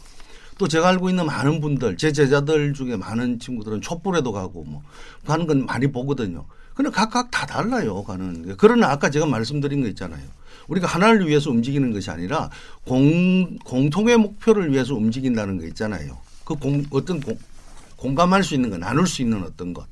[0.58, 4.82] 또 제가 알고 있는 많은 분들, 제 제자들 중에 많은 친구들은 촛불에도 가고 뭐
[5.26, 6.46] 가는 건 많이 보거든요.
[6.78, 8.56] 근데 각각 다 달라요, 가는.
[8.56, 10.22] 그러나 아까 제가 말씀드린 거 있잖아요.
[10.68, 12.52] 우리가 하나를 위해서 움직이는 것이 아니라
[12.84, 16.20] 공, 공통의 목표를 위해서 움직인다는 거 있잖아요.
[16.46, 17.36] 그 공, 어떤 공,
[17.96, 19.88] 공감할 수 있는 것, 나눌 수 있는 어떤 것.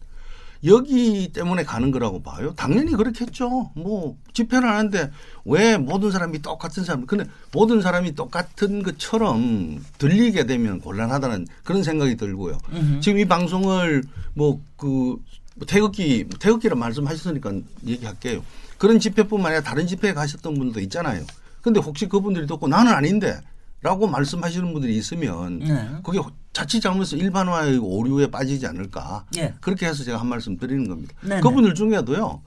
[0.63, 2.53] 여기 때문에 가는 거라고 봐요.
[2.55, 3.71] 당연히 그렇겠죠.
[3.75, 5.11] 뭐 집회를 하는데
[5.43, 12.15] 왜 모든 사람이 똑같은 사람, 근데 모든 사람이 똑같은 것처럼 들리게 되면 곤란하다는 그런 생각이
[12.15, 12.59] 들고요.
[12.71, 13.01] 으흠.
[13.01, 14.03] 지금 이 방송을
[14.35, 15.17] 뭐 그
[15.55, 17.53] 뭐 태극기 태극기를 말씀하셨으니까
[17.87, 18.43] 얘기할게요.
[18.77, 21.23] 그런 집회뿐만 아니라 다른 집회에 가셨던 분도 있잖아요.
[21.61, 23.39] 근데 혹시 그분들이 듣고 나는 아닌데
[23.81, 25.89] 라고 말씀하시는 분들이 있으면 네.
[26.03, 26.19] 그게
[26.53, 29.25] 자칫 잘못해서 일반화의 오류에 빠지지 않을까.
[29.33, 29.53] 네.
[29.61, 31.13] 그렇게 해서 제가 한 말씀 드리는 겁니다.
[31.21, 31.41] 네, 네.
[31.41, 32.41] 그분들 중에도요.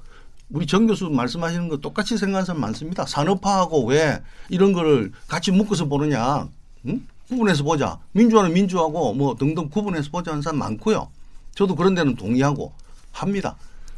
[0.51, 3.07] 우리 정 교수 말씀하시는 거 똑같이 생각하는 사람 많습니다.
[3.07, 6.49] 산업화하고 왜 이런 거를 같이 묶어서 보느냐.
[6.87, 7.07] 응?
[7.29, 7.99] 구분해서 보자.
[8.13, 11.09] 민주화는 민주하고 뭐 등등 구분해서 보자 하는 사람 많고요.
[11.55, 12.73] 저도 그런 데는 동의하고
[13.23, 13.57] 합니다.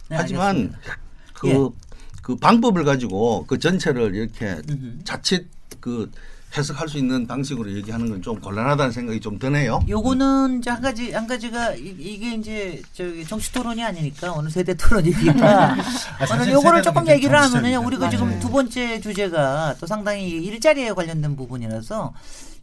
[0.09, 0.75] 네, 하지만
[1.35, 1.57] 그, 예.
[2.23, 5.05] 그 방법을 가지고 그 전체를 이렇게 음흠.
[5.05, 5.49] 자칫
[5.81, 6.11] 그
[6.57, 9.79] 해석할 수 있는 방식으로 얘기하는 건 좀 곤란하다는 생각이 좀 드네요.
[9.89, 14.75] 요거는 이제 한 가지 한 가지가 이 게 이제 저기 정치 토론이 아니니까 어느 세대
[14.75, 18.41] 토론이니까 아, 오늘 요거를 조금 얘기를 하면은요 우리가 아, 지금 네.
[18.41, 22.13] 두 번째 주제가 또 상당히 일자리에 관련된 부분이라서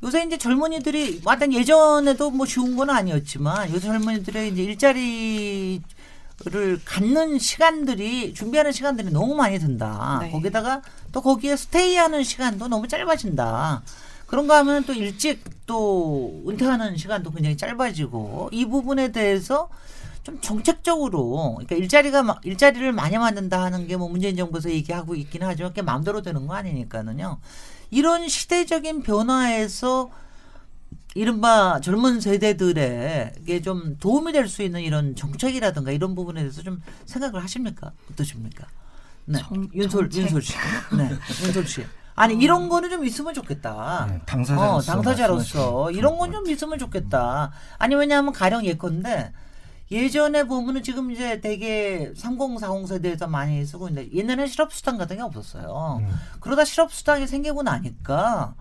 [0.03, 5.81] 요새 이제 젊은이들이 마땅 예전에도 뭐 쉬운 건 아니었지만 요새 젊은이들의 이제 일자리
[6.45, 10.19] 를 갖는 시간들이 준비하는 시간들이 너무 많이 든다.
[10.21, 10.31] 네.
[10.31, 13.81] 거기다가 또 거기에 스테이하는 시간도 너무 짧아진다.
[14.27, 19.67] 그런가 하면 또 일찍 또 은퇴하는 시간도 굉장히 짧아지고 이 부분에 대해서
[20.21, 25.71] 좀 정책적으로 그러니까 일자리가 일자리를 많이 만든다 하는 게 뭐 문재인 정부에서 얘기하고 있긴 하지만
[25.71, 27.39] 그게 마음대로 되는 거 아니니까는요.
[27.89, 30.11] 이런 시대적인 변화에서
[31.17, 37.43] 이른바 젊은 세대들에게 좀 도움이 될 수 있는 이런 정책이라든가 이런 부분에 대해서 좀 생각을
[37.43, 37.91] 하십니까?
[38.11, 38.65] 어떠십니까?
[39.25, 39.39] 네.
[39.39, 40.53] 정, 윤솔, 윤솔 씨.
[40.97, 41.09] 네.
[41.45, 41.85] 윤솔 씨.
[42.15, 42.37] 아니 어.
[42.37, 44.07] 이런 거는 좀 있으면 좋겠다.
[44.09, 47.51] 네, 당사자로서, 어, 당사자로서 이런 건 좀 있으면 좋겠다.
[47.77, 49.33] 아니 왜냐하면 가령 예컨대
[49.91, 55.99] 예전에 보면은 지금 이제 되게 3040 세대에서 많이 쓰고 있는데 옛날에 실업수당 같은 게 없었어요.
[56.01, 56.19] 음.
[56.39, 58.55] 그러다 실업수당이 생기고 나니까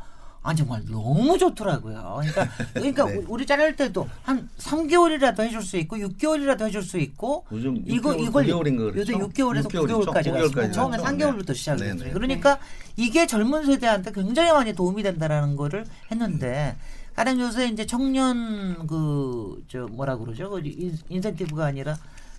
[0.47, 2.21] 아 정말 너무 좋더라고요.
[2.21, 3.25] 그러니까 그러니까 네.
[3.27, 8.45] 우리 자를 때도 한 3개월이라도 해줄 수 있고 6개월이라도 해줄 수 있고 요즘 이거 이걸
[8.47, 9.13] 9개월인 거 그렇죠?
[9.13, 10.73] 요새 6개월에서 9개월까지 갔어요.
[10.73, 12.13] 처음에 3개월부터 시작했어요.
[12.13, 12.59] 그러니까
[12.97, 16.77] 이게 젊은 세대한테 굉장히 많이 도움이 된다라는 거를 했는데
[17.17, 20.49] 가령 요새 이제 청년 그 저 뭐라 그러죠?
[20.51, 20.63] 그
[21.09, 21.97] 인센티브가 아니라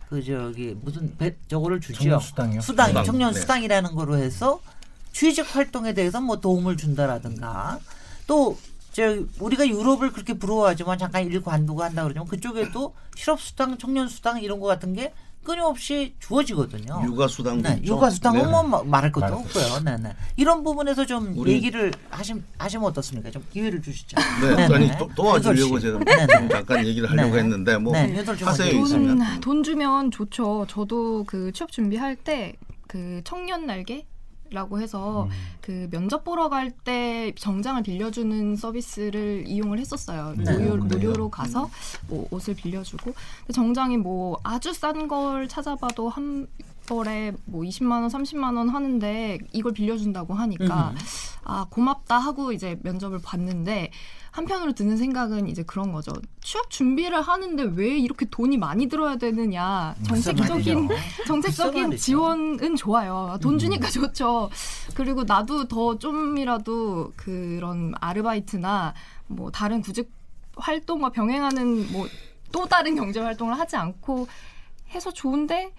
[0.09, 1.99] 그 저기 무슨 배 저거를 주죠.
[1.99, 2.61] 청년 수당이요.
[2.61, 3.03] 수당, 수당.
[3.03, 3.39] 청년 네.
[3.41, 4.61] 수당이라는 거로 해서
[5.11, 7.79] 취직 활동에 대해서 뭐 도움을 준다라든가
[8.27, 14.41] 또저 우리가 유럽을 그렇게 부러워하지만 잠깐 일 관두고 한다 그러면 그쪽에도 실업 수당, 청년 수당
[14.41, 15.13] 이런 거 같은 게
[15.43, 17.03] 끊임없이 주어지거든요.
[17.05, 18.51] 육아 수당 네, 육아 수당은 네.
[18.51, 19.79] 뭐 말할 것도 없고요.
[19.85, 20.13] 네, 네.
[20.35, 23.31] 이런 부분에서 좀 얘기를 하심 하시면 어떻습니까?
[23.31, 24.17] 좀 기회를 주시죠.
[24.41, 26.49] 네, 네 아니 도, 도와주려고 제가 네, 네.
[26.49, 27.39] 잠깐 얘기를 하려고 네.
[27.39, 30.67] 했는데 뭐 하세요 돈, 돈 주면 좋죠.
[30.69, 34.05] 저도 그 취업 준비할 때 그 청년 날개
[34.51, 35.29] 라고 해서 음.
[35.61, 40.33] 그 면접 보러 갈 때 정장을 빌려주는 서비스를 이용을 했었어요.
[40.37, 40.51] 네.
[40.57, 41.69] 무료, 무료로 가서 음.
[42.07, 43.13] 뭐 옷을 빌려주고
[43.53, 46.47] 정장이 뭐 아주 싼 걸 찾아봐도 한
[46.87, 50.97] 벌에 뭐 20만 원, 30만 원 하는데 이걸 빌려준다고 하니까 음.
[51.43, 53.91] 아 고맙다 하고 이제 면접을 봤는데
[54.31, 56.11] 한편으로 드는 생각은 이제 그런 거죠.
[56.41, 59.95] 취업 준비를 하는데 왜 이렇게 돈이 많이 들어야 되느냐.
[60.03, 60.87] 정책적인
[61.27, 63.37] 정책적인 지원은 좋아요.
[63.41, 63.59] 돈 음.
[63.59, 64.49] 주니까 좋죠.
[64.95, 68.93] 그리고 나도 더 좀이라도 그런 아르바이트나
[69.27, 70.11] 뭐 다른 구직
[70.55, 72.07] 활동과 병행하는 뭐
[72.51, 74.27] 또 다른 경제 활동을 하지 않고
[74.93, 75.73] 해서 좋은데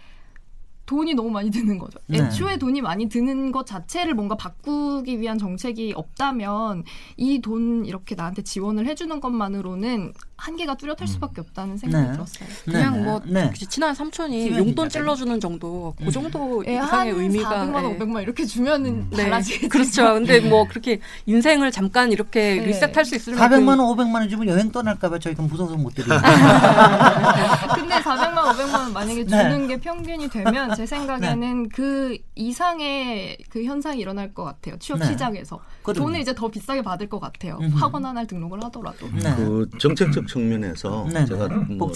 [0.89, 1.99] 돈이 너무 많이 드는 거죠.
[2.07, 2.19] 네.
[2.19, 6.85] 애초에 돈이 많이 드는 것 자체를 뭔가 바꾸기 위한 정책이 없다면
[7.19, 11.07] 이 돈 이렇게 나한테 지원을 해주는 것만으로는 한계가 뚜렷할 음.
[11.07, 12.13] 수밖에 없다는 생각이 네.
[12.13, 12.49] 들었어요.
[12.65, 13.03] 그냥 네.
[13.03, 13.53] 뭐 네.
[13.69, 16.11] 친한 삼촌이 용돈 찔러주는 정도 그 음.
[16.11, 16.69] 정도 음.
[16.69, 17.99] 이상의 의미가 400만 원, 예.
[17.99, 19.11] 500만 이렇게 주면은 음.
[19.11, 19.69] 달라지겠죠.
[19.69, 20.15] 그렇죠.
[20.15, 22.67] 근데 뭐 그렇게 인생을 잠깐 이렇게 네.
[22.67, 26.15] 리셋할 수 있을 400만 원, 500만 원 주면 여행 떠날까 봐 저희가 무서워서 못 드리고.
[27.75, 29.31] 근데 400만, 500만 원 만약에 네.
[29.31, 31.69] 주는 게 평균이 되면 제 생각에는 네.
[31.75, 34.79] 그 이상의 그 현상이 일어날 것 같아요.
[34.79, 37.59] 취업 시장에서 돈을 이제 더 비싸게 받을 것 같아요.
[37.75, 39.09] 학원 하나를 등록을 하더라도.
[39.11, 41.27] 그 정책적 측면에서 네.
[41.27, 41.91] 제가 뭐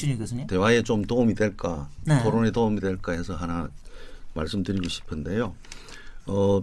[0.48, 2.20] 대화에 좀 도움이 될까 네.
[2.24, 3.68] 토론에 도움이 될까 해서 하나
[4.34, 5.54] 말씀드리고 싶은데요.
[6.26, 6.62] 어,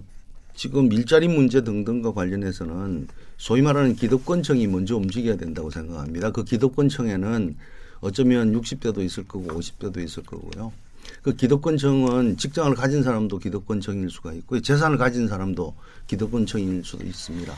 [0.56, 6.32] 지금 일자리 문제 등등과 관련해서는 소위 말하는 기득권층이 먼저 움직여야 된다고 생각합니다.
[6.32, 7.56] 그 기득권층에는
[8.02, 10.74] 어쩌면 60대도 있을 거고 50대도 있을 거고요.
[11.22, 15.76] 그 기득권층은 직장을 가진 사람도 기득권층일 수가 있고 재산을 가진 사람도
[16.08, 17.54] 기득권층일 수도 있습니다.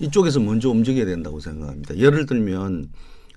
[0.00, 1.96] 이쪽에서 먼저 움직여야 된다고 생각합니다.
[1.96, 2.90] 예를 들면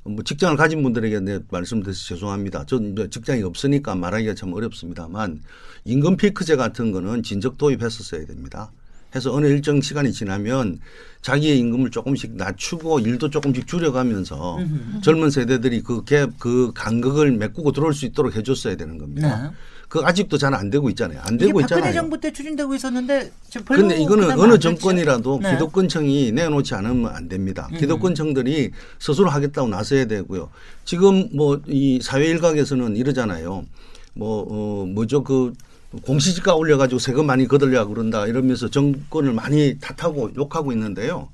[0.03, 2.65] 뭐 직장을 가진 분들에게 내 말씀드려서 죄송합니다.
[2.65, 5.41] 전 직장이 없으니까 말하기가 참 어렵습니다만
[5.85, 8.71] 임금 피크제 같은 거는 진적 도입했었어야 됩니다.
[9.15, 10.79] 해서 어느 일정 시간이 지나면
[11.21, 14.59] 자기의 임금을 조금씩 낮추고 일도 조금씩 줄여가면서
[15.01, 19.43] 젊은 세대들이 그 갭, 그 간극을 메꾸고 들어올 수 있도록 해줬어야 되는 겁니다.
[19.43, 19.49] 네.
[19.87, 21.21] 그 아직도 잘 안 되고 있잖아요.
[21.23, 21.83] 안 되고 있잖아요.
[21.83, 23.31] 박근혜 정부 때 추진되고 있었는데
[23.65, 25.51] 그런데 이거는 어느 정권이라도 네.
[25.53, 27.69] 기득권청이 내놓지 않으면 안 됩니다.
[27.71, 27.77] 음.
[27.77, 30.49] 기득권청들이 스스로 하겠다고 나서야 되고요.
[30.83, 33.65] 지금 뭐 이 사회 일각에서는 이러잖아요.
[34.13, 35.53] 뭐 어, 뭐죠 그
[36.03, 41.29] 공시지가 올려가지고 세금 많이 거들려 그런다 이러면서 정권을 많이 탓하고 욕하고 있는데요.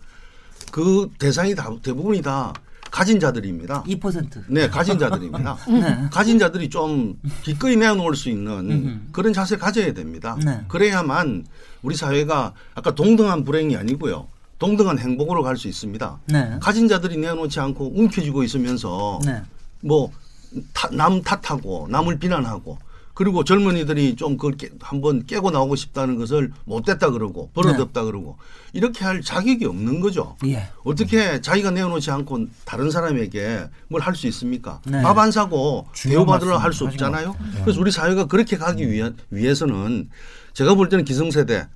[0.71, 2.54] 그 대상이 다 대부분이 다
[2.89, 3.84] 가진 자들입니다.
[3.84, 4.43] 2%.
[4.47, 5.58] 네, 가진 자들입니다.
[5.69, 6.08] 네.
[6.12, 10.38] 가진 자들이 좀 기꺼이 내놓을 수 있는 그런 자세를 가져야 됩니다.
[10.43, 10.62] 네.
[10.67, 11.45] 그래야만
[11.84, 14.28] 우리 사회가 아까 동등한 불행이 아니고요.
[14.60, 16.19] 동등한 행복으로 갈 수 있습니다.
[16.28, 16.58] 네.
[16.62, 19.41] 가진 자들이 내놓지 않고 움켜쥐고 있으면서 네.
[19.82, 22.78] 뭐남 탓하고 남을 비난하고
[23.13, 28.06] 그리고 젊은이들이 좀 그걸 깨, 한번 깨고 나오고 싶다는 것을 못됐다 그러고 버릇없다 네.
[28.06, 28.38] 그러고
[28.74, 30.38] 이렇게 할 자격이 없는 거죠.
[30.45, 30.69] 예.
[30.84, 34.80] 어떻게 자기가 내어놓지 않고 다른 사람에게 뭘 할 수 있습니까?
[34.86, 35.02] 네.
[35.02, 37.36] 밥안 사고 대우받으러 할 수 없잖아요.
[37.56, 37.62] 네.
[37.63, 40.10] 그래서 우리 사회가 그렇게 가기 위한, 위해서는
[40.54, 41.67] 제가 볼 때는 기성세대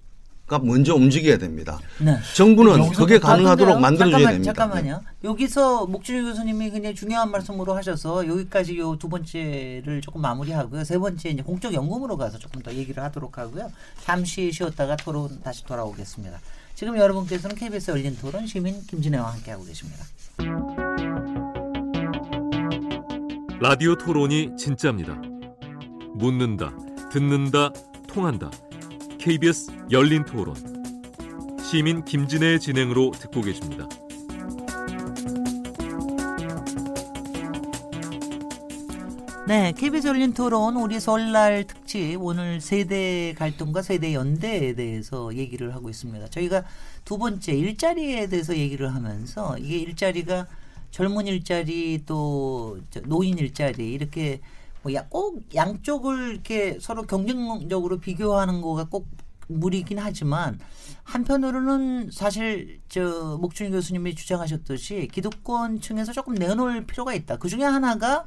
[0.48, 1.80] 가 먼저 움직여야 됩니다.
[2.00, 2.16] 네.
[2.36, 4.54] 정부는 그게 가능하도록 만들어줘야 됩니다.
[4.54, 5.02] 잠깐만요.
[5.04, 5.28] 네.
[5.28, 10.84] 여기서 목준희 교수님이 굉장히 중요한 말씀으로 하셔서 여기까지 요 두 번째를 조금 마무리하고요.
[10.84, 13.72] 세 번째 이제 공적 연금으로 가서 조금 더 얘기를 하도록 하고요.
[14.04, 16.40] 잠시 쉬었다가 토론 다시 돌아오겠습니다.
[16.76, 20.06] 지금 여러분께서는 KBS 열린 토론 시민 김진애와 함께하고 계십니다.
[23.60, 25.20] 라디오 토론이 진짜입니다.
[26.16, 26.72] 묻는다,
[27.12, 27.72] 듣는다,
[28.08, 28.52] 통한다.
[29.26, 30.54] KBS 열린 토론
[31.60, 33.90] 시민 김진애의 진행으로 듣고 계십니다.
[39.48, 45.90] 네, KBS 열린 토론 우리 설날 특집 오늘 세대 갈등과 세대 연대에 대해서 얘기를 하고
[45.90, 46.28] 있습니다.
[46.28, 46.64] 저희가
[47.04, 50.46] 두 번째 일자리에 대해서 얘기를 하면서 이게 일자리가
[50.92, 54.42] 젊은 일자리 또 노인 일자리 이렇게
[54.86, 59.08] 뭐 꼭 양쪽을 이렇게 서로 경쟁적으로 비교하는 거가 꼭
[59.48, 60.60] 무리긴 하지만
[61.04, 67.38] 한편으로는 사실 저 목준희 교수님이 주장하셨듯이 기득권층에서 조금 내놓을 필요가 있다.
[67.38, 68.26] 그 중에 하나가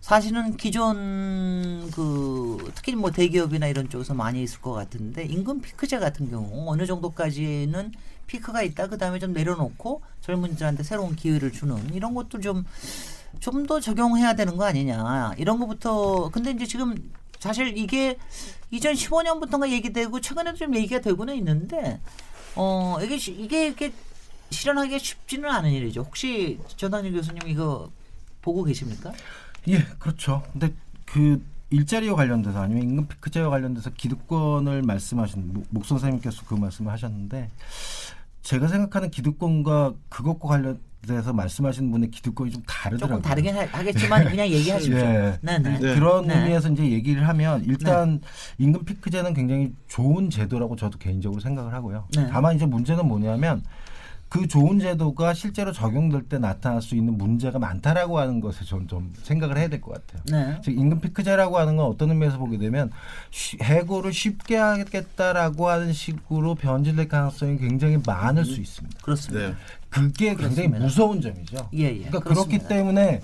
[0.00, 6.30] 사실은 기존 그 특히 뭐 대기업이나 이런 쪽에서 많이 있을 것 같은데 임금 피크제 같은
[6.30, 7.92] 경우 어느 정도까지는
[8.26, 8.86] 피크가 있다.
[8.86, 12.64] 그 다음에 좀 내려놓고 젊은이들한테 새로운 기회를 주는 이런 것도 좀
[13.38, 16.94] 좀 더 적용해야 되는 거 아니냐 이런 것부터 근데 이제 지금
[17.38, 18.18] 사실 이게
[18.72, 22.00] 2015년부터가 얘기되고 최근에도 좀 얘기가 되고는 있는데
[22.56, 23.92] 어 이게 이게 이렇게
[24.50, 26.02] 실현하기가 쉽지는 않은 일이죠.
[26.02, 27.90] 혹시 전환일 교수님 이거
[28.42, 29.12] 보고 계십니까?
[29.68, 30.42] 예, 그렇죠.
[30.52, 30.72] 근데
[31.04, 37.50] 그 일자리와 관련돼서 아니면 임금 피크제와 관련돼서 기득권을 말씀하신 목son 선생님께서 그 말씀을 하셨는데
[38.42, 43.18] 제가 생각하는 기득권과 그것과 관련돼서 말씀하시는 분의 기득권이 좀 다르더라고요.
[43.18, 44.96] 조금 다르긴 하 겠지만 그냥 얘기하십시오.
[44.96, 45.38] 네.
[45.40, 45.78] 네, 네.
[45.78, 45.94] 네.
[45.94, 46.38] 그런 네.
[46.38, 48.64] 의미에서 이제 얘기를 하면 일단 네.
[48.64, 52.06] 임금 피크제는 굉장히 좋은 제도라고 저도 개인적으로 생각을 하고요.
[52.16, 52.28] 네.
[52.30, 53.62] 다만 이제 문제는 뭐냐면
[54.30, 59.12] 그 좋은 제도가 실제로 적용될 때 나타날 수 있는 문제가 많다라고 하는 것에 저는 좀
[59.24, 60.22] 생각을 해야 될 것 같아요.
[60.30, 60.60] 네.
[60.62, 62.92] 즉 임금 피크제라고 하는 건 어떤 의미에서 보게 되면
[63.32, 68.98] 쉬, 해고를 쉽게 하겠다라고 하는 식으로 변질될 가능성이 굉장히 많을 수 있습니다.
[69.02, 69.48] 그렇습니다.
[69.48, 69.54] 네.
[69.88, 70.78] 그게 굉장히 그렇습니다.
[70.84, 71.68] 무서운 점이죠.
[71.74, 72.04] 예, 예.
[72.04, 73.22] 그러니까 그렇기 때문에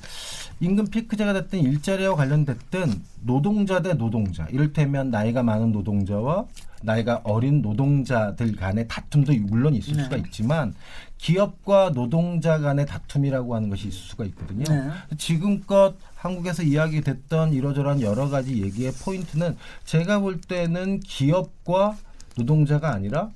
[0.61, 6.47] 임금 피크제가 됐든 일자리와 관련됐든 노동자 대 노동자 이를테면 나이가 많은 노동자와
[6.83, 10.05] 나이가 어린 노동자들 간의 다툼도 물론 있을 네.
[10.05, 10.75] 수가 있지만
[11.19, 14.65] 기업과 노동자 간의 다툼이라고 하는 것이 있을 수가 있거든요.
[14.69, 15.17] 네.
[15.17, 21.97] 지금껏 한국에서 이야기됐던 이러저러한 여러 가지 얘기의 포인트는 제가 볼 때는 기업과
[22.37, 23.31] 노동자가 아니라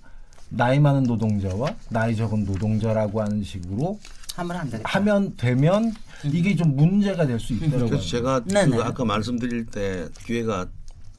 [0.50, 3.98] 나이 많은 노동자와 나이 적은 노동자라고 하는 식으로
[4.40, 4.88] 하면 안 되겠다.
[4.98, 6.30] 하면 되면 음.
[6.32, 7.88] 이게 좀 문제가 될 수 있다고.
[7.88, 10.66] 그래서 제가 그 아까 말씀드릴 때 기회가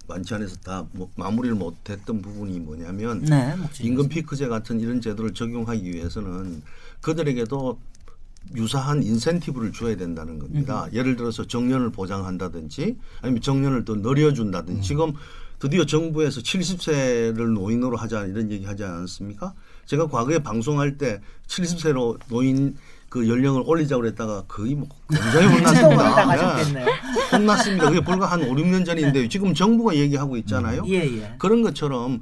[0.07, 5.89] 많지 않아서 다 뭐 마무리를 못했던 부분이 뭐냐면 네, 임금 피크제 같은 이런 제도를 적용하기
[5.91, 6.61] 위해서는
[7.01, 7.79] 그들에게도
[8.55, 10.85] 유사한 인센티브를 줘야 된다는 겁니다.
[10.85, 10.93] 음.
[10.93, 14.81] 예를 들어서 정년을 보장한다든지 아니면 정년을 더 늘려준다든지 음.
[14.81, 15.13] 지금
[15.59, 19.53] 드디어 정부에서 70세를 노인으로 하자 이런 얘기 하지 않았습니까?
[19.85, 22.75] 제가 과거에 방송할 때 70세로 노인
[23.11, 26.63] 그 연령을 올리자고 그랬다가 거의 뭐 굉장히 혼났습니다.
[26.71, 26.85] 네.
[27.33, 27.89] 혼났습니다.
[27.89, 29.27] 그게 불과 한 5, 6년 전인데 네.
[29.27, 30.85] 지금 정부가 얘기하고 있잖아요.
[30.87, 31.33] 예, 예.
[31.37, 32.21] 그런 것처럼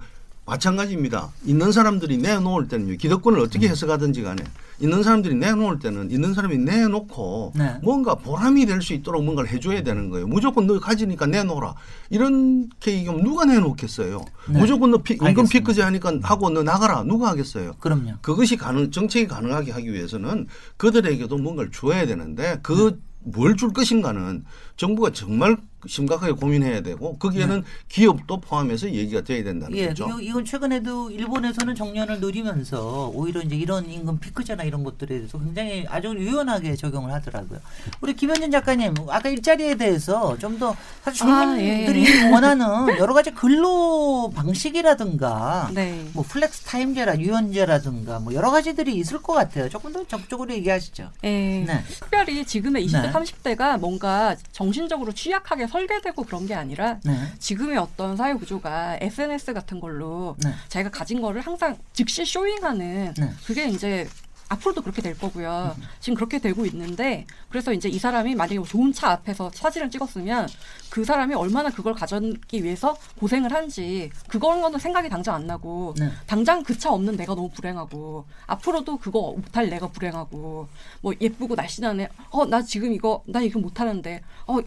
[0.49, 1.29] 마찬가지입니다.
[1.45, 3.71] 있는 사람들이 내놓을 때는 기득권을 어떻게 음.
[3.71, 4.43] 해석하든지 간에
[4.81, 7.77] 있는 사람들이 내놓을 때는 있는 사람이 내놓고 네.
[7.83, 10.25] 뭔가 보람이 될 수 있도록 뭔가를 해줘야 되는 거예요.
[10.25, 11.75] 무조건 너 가지니까 내놓으라.
[12.09, 14.25] 이렇게 얘기하면 누가 내놓겠어요.
[14.49, 14.59] 네.
[14.59, 17.03] 무조건 너 피, 임금 피크제 하니까 하고 너 나가라.
[17.03, 17.73] 누가 하겠어요.
[17.79, 18.13] 그럼요.
[18.21, 22.97] 그것이 가능, 정책이 가능하게 하기 위해서는 그들에게도 뭔가를 줘야 되는데 그 네.
[23.21, 24.45] 뭘줄 것인가는
[24.77, 27.67] 정부가 정말 심각하게 고민해야 되고 거기에는 네.
[27.87, 30.19] 기업도 포함해서 얘기가 돼야 된다는 예, 거죠.
[30.21, 36.09] 이건 최근에도 일본에서는 정년을 누리면서 오히려 이제 이런 임금 피크제나 이런 것들에 대해서 굉장히 아주
[36.09, 37.59] 유연하게 적용을 하더라고요.
[38.01, 42.29] 우리 김현진 작가님 아까 일자리에 대해서 좀 더 사실 젊은이들이 아, 예.
[42.33, 42.65] 원하는
[42.97, 46.05] 여러 가지 근로 방식이라든가 네.
[46.13, 49.69] 뭐 플렉스 타임제라 유연제라든가 뭐 여러 가지들이 있을 것 같아요.
[49.69, 51.11] 조금 더 적극적으로 얘기하시죠.
[51.21, 51.63] 네.
[51.65, 51.83] 네.
[51.87, 53.11] 특별히 지금의 20대 네.
[53.11, 57.15] 30대가 뭔가 정신적으로 취약하게 설계되고 그런 게 아니라 네.
[57.39, 60.53] 지금의 어떤 사회 구조가 SNS 같은 걸로 네.
[60.67, 63.33] 자기가 가진 거를 항상 즉시 쇼잉하는 네.
[63.45, 64.07] 그게 이제
[64.49, 65.75] 앞으로도 그렇게 될 거고요.
[65.77, 65.83] 음.
[65.99, 70.47] 지금 그렇게 되고 있는데 그래서 이제 이 사람이 만약에 뭐 좋은 차 앞에서 사진을 찍었으면
[70.89, 76.09] 그 사람이 얼마나 그걸 가져기 위해서 고생을 한지 그거는 생각이 당장 안 나고 네.
[76.25, 80.67] 당장 그 차 없는 내가 너무 불행하고 앞으로도 그거 못할 내가 불행하고
[81.01, 84.59] 뭐 예쁘고 날씬한 애 어 나 지금 이거 나 이거 못하는데 어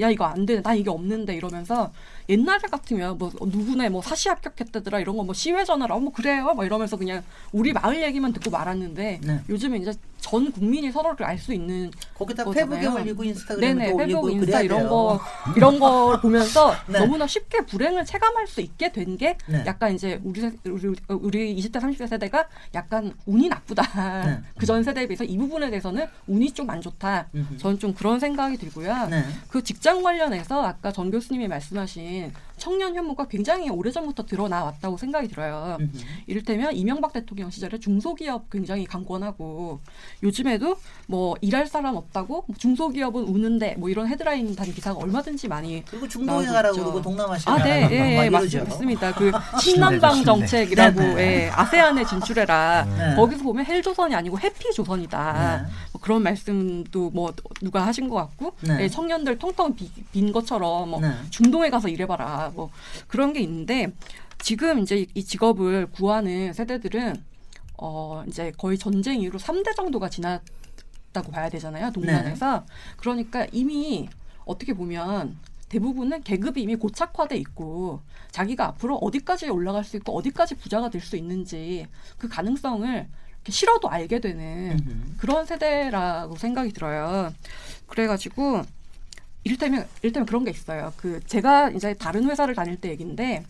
[0.00, 0.60] 야 이거 안 돼.
[0.60, 1.92] 나 이게 없는데 이러면서
[2.28, 6.52] 옛날에 같으면 뭐 누구네 뭐 사시 합격했다더라 이런 거 뭐 시외 전화라 어 뭐 그래요
[6.54, 9.40] 뭐 이러면서 그냥 우리 마을 얘기만 듣고 말았는데 네.
[9.48, 14.60] 요즘에 이제 전 국민이 서로를 알 수 있는 거기다 페북에 올리고 인스타그램에 네네, 페북, 인스타
[14.62, 15.20] 이런 거
[15.56, 17.00] 이런 걸 보면서 네.
[17.00, 19.64] 너무나 쉽게 불행을 체감할 수 있게 된게 네.
[19.66, 24.24] 약간 이제 우리 우리 우리 20대 30대 세대가 약간 운이 나쁘다.
[24.24, 24.40] 네.
[24.56, 27.28] 그전 세대에 비해서 이 부분에 대해서는 운이 좀 안 좋다.
[27.58, 29.08] 저는 좀 그런 생각이 들고요.
[29.10, 29.24] 네.
[29.48, 35.78] 그 직장 관련해서 아까 전 교수님이 말씀하신 청년 혐오가 굉장히 오래전부터 드러나왔다고 생각이 들어요.
[35.80, 35.90] 음흠.
[36.28, 39.80] 이를테면 이명박 대통령 시절에 중소기업 굉장히 강권하고
[40.22, 40.76] 요즘에도
[41.08, 46.06] 뭐 일할 사람 없다고 뭐 중소기업은 우는데 뭐 이런 헤드라인 단 기사가 얼마든지 많이 그리고
[46.06, 49.12] 중동에 가라고 그러고 동남아시아 아, 네, 예, 예, 맞습니다.
[49.12, 51.22] 그 신남방 정책이라고 네, 네.
[51.46, 52.84] 예, 아세안에 진출해라.
[52.96, 53.16] 네.
[53.16, 55.62] 거기서 보면 헬조선이 아니고 해피조선이다.
[55.66, 55.72] 네.
[55.90, 58.84] 뭐 그런 말씀도 뭐 누가 하신 것 같고 네.
[58.84, 61.10] 예, 청년들 통통 비, 빈 것처럼 뭐 네.
[61.30, 62.51] 중동에 가서 일해봐라.
[62.52, 62.70] 뭐
[63.08, 63.92] 그런 게 있는데
[64.38, 67.14] 지금 이제 이 직업을 구하는 세대들은
[67.78, 71.90] 어 이제 거의 전쟁 이후로 3대 정도가 지났다고 봐야 되잖아요.
[71.92, 72.60] 동남에서.
[72.60, 72.66] 네.
[72.96, 74.08] 그러니까 이미
[74.44, 75.36] 어떻게 보면
[75.68, 81.16] 대부분은 계급이 이미 고착화돼 있고 자기가 앞으로 어디까지 올라갈 수 있고 어디까지 부자가 될 수
[81.16, 81.86] 있는지
[82.18, 83.08] 그 가능성을
[83.48, 84.76] 싫어도 알게 되는
[85.18, 87.32] 그런 세대라고 생각이 들어요.
[87.86, 88.62] 그래가지고
[89.44, 90.92] 이를테면 이를테면 그런 게 있어요.
[90.96, 93.44] 그 제가 이제 다른 회사를 다닐 때 얘긴데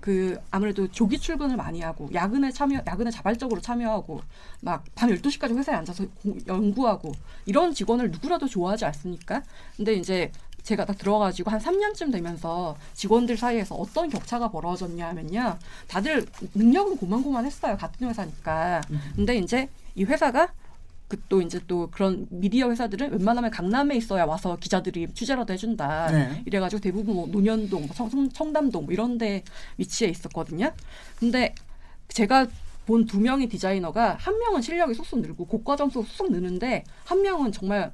[0.00, 4.20] 그 아무래도 조기 출근을 많이 하고 야근에 참여 야근에 자발적으로 참여하고
[4.60, 7.12] 막 밤 12시까지 회사에 앉아서 공, 연구하고
[7.44, 9.42] 이런 직원을 누구라도 좋아하지 않습니까?
[9.76, 10.30] 근데 이제
[10.62, 15.58] 제가 딱 들어가지고 한 3년쯤 되면서 직원들 사이에서 어떤 격차가 벌어졌냐 하면요.
[15.86, 17.76] 다들 능력은 고만고만했어요.
[17.76, 18.82] 같은 회사니까.
[19.14, 20.52] 근데 이제 이 회사가
[21.08, 26.10] 그 또 이제 또 그런 미디어 회사들은 웬만하면 강남에 있어야 와서 기자들이 취재라도 해준다.
[26.10, 26.42] 네.
[26.46, 29.42] 이래가지고 대부분 뭐 논현동, 뭐 청, 청담동 뭐 이런 데
[29.76, 30.72] 위치해 있었거든요.
[31.18, 31.54] 근데
[32.08, 32.46] 제가
[32.86, 37.50] 본 두 명의 디자이너가 한 명은 실력이 쏙쏙 늘고 고과 점수 쏙쏙 느는데 한 명은
[37.52, 37.92] 정말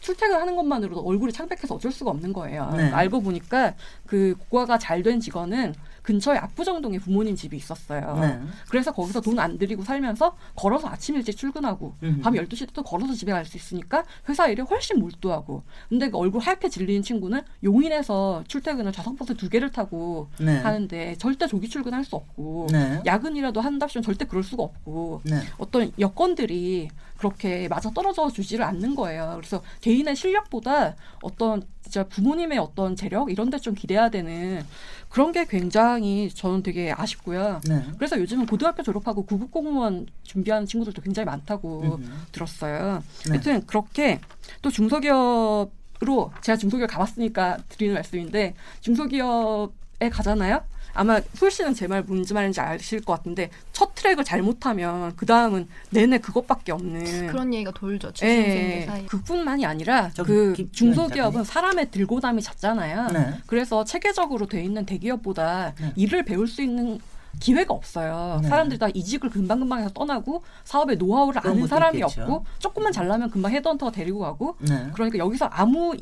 [0.00, 2.70] 출퇴근하는 것만으로도 얼굴이 창백해서 어쩔 수가 없는 거예요.
[2.76, 2.90] 네.
[2.90, 3.74] 알고 보니까
[4.06, 5.74] 그 고과가 잘 된 직원은
[6.04, 8.18] 근처에 압구정동에 부모님 집이 있었어요.
[8.20, 8.38] 네.
[8.68, 12.20] 그래서 거기서 돈 안 들이고 살면서 걸어서 아침 일찍 출근하고 음흠.
[12.20, 16.40] 밤 12시에 또 걸어서 집에 갈 수 있으니까 회사 일에 훨씬 몰두하고 근데 그 얼굴
[16.40, 20.58] 하얗게 질리는 친구는 용인에서 출퇴근을 좌석버스 두 개를 타고 네.
[20.58, 23.02] 하는데 절대 조기 출근할 수 없고 네.
[23.04, 25.40] 야근이라도 한답시면 절대 그럴 수가 없고 네.
[25.58, 26.88] 어떤 여건들이
[27.24, 29.32] 그렇게 맞아 떨어져 주지를 않는 거예요.
[29.36, 34.62] 그래서 개인의 실력보다 어떤 진짜 부모님의 어떤 재력 이런 데 좀 기대해야 되는
[35.08, 37.60] 그런 게 굉장히 저는 되게 아쉽고요.
[37.66, 37.82] 네.
[37.96, 42.10] 그래서 요즘은 고등학교 졸업하고 구급 공무원 준비하는 친구들도 굉장히 많다고 음흠.
[42.32, 43.02] 들었어요.
[43.26, 43.30] 네.
[43.30, 44.20] 하여튼 그렇게
[44.60, 45.70] 또 중소기업
[46.02, 50.60] 으로 제가 중소기업 가봤으니까 드리는 말씀인데 중소기업에 가잖아요.
[50.94, 55.68] 아마 소희 씨는 제 말 뭔지 말인지 아실 것 같은데 첫 트랙을 잘못하면 그 다음은
[55.90, 58.10] 내내 그것밖에 없는 그런 얘기가 돌죠.
[58.22, 59.06] 예, 사이.
[59.06, 63.08] 그뿐만이 아니라 그 중소기업은 사람의 들고 담이 잦잖아요.
[63.12, 63.34] 네.
[63.46, 65.92] 그래서 체계적으로 돼 있는 대기업보다 네.
[65.96, 66.98] 일을 배울 수 있는
[67.40, 68.38] 기회가 없어요.
[68.42, 68.48] 네.
[68.48, 72.22] 사람들이 다 이직을 금방금방 해서 떠나고 사업의 노하우를 아는 사람이 있겠죠.
[72.22, 74.88] 없고 조금만 잘나면 금방 헤드헌터가 데리고 가고 네.
[74.94, 75.94] 그러니까 여기서 아무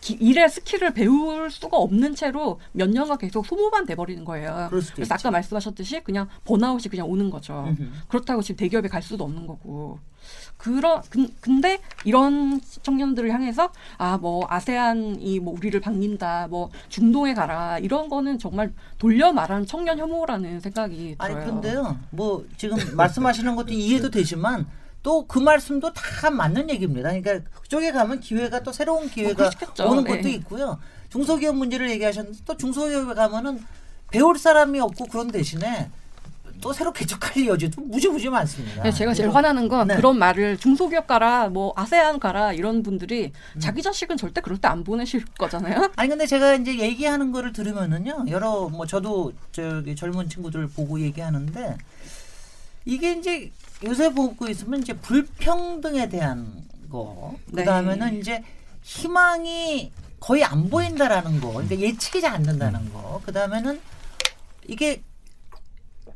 [0.00, 4.68] 기, 일의 스킬을 배울 수가 없는 채로 몇 년간 계속 소모만 돼버리는 거예요.
[4.70, 5.14] 그래서 있죠.
[5.14, 7.64] 아까 말씀하셨듯이 그냥 번아웃이 그냥 오는 거죠.
[7.68, 7.90] 음흠.
[8.08, 9.98] 그렇다고 지금 대기업에 갈 수도 없는 거고.
[10.58, 11.00] 그런
[11.40, 18.38] 근데 이런 청년들을 향해서 아 뭐 아세안이 뭐 우리를 반긴다 뭐 중동에 가라 이런 거는
[18.38, 21.36] 정말 돌려 말하는 청년 혐오라는 생각이 들어요.
[21.38, 24.66] 아니 근데요 뭐 지금 말씀하시는 것도 이해도 되지만
[25.02, 27.10] 또 그 말씀도 다 맞는 얘기입니다.
[27.10, 30.30] 그러니까 그쪽에 가면 기회가 또 새로운 기회가 어, 오는 것도 네.
[30.32, 30.78] 있고요.
[31.10, 33.64] 중소기업 문제를 얘기하셨는데 또 중소기업에 가면은
[34.10, 35.90] 배울 사람이 없고 그런 대신에
[36.60, 38.82] 또 새로 개척할 여지도 무지무지 많습니다.
[38.82, 39.96] 네, 제가 제일 화나는 건 네.
[39.96, 43.60] 그런 말을 중소기업 가라, 뭐 아세안 가라 이런 분들이 음.
[43.60, 45.90] 자기 자식은 절대 그럴 때 안 보내실 거잖아요.
[45.96, 51.78] 아니 근데 제가 이제 얘기하는 거를 들으면은요, 여러 뭐 저도 저기 젊은 친구들 보고 얘기하는데
[52.84, 53.50] 이게 이제
[53.84, 58.18] 요새 보고 있으면 이제 불평등에 대한 거, 그 다음에는 네.
[58.18, 58.44] 이제
[58.82, 63.80] 희망이 거의 안 보인다라는 거, 그러니까 예측이 잘 안 된다는 거, 그 다음에는
[64.68, 65.02] 이게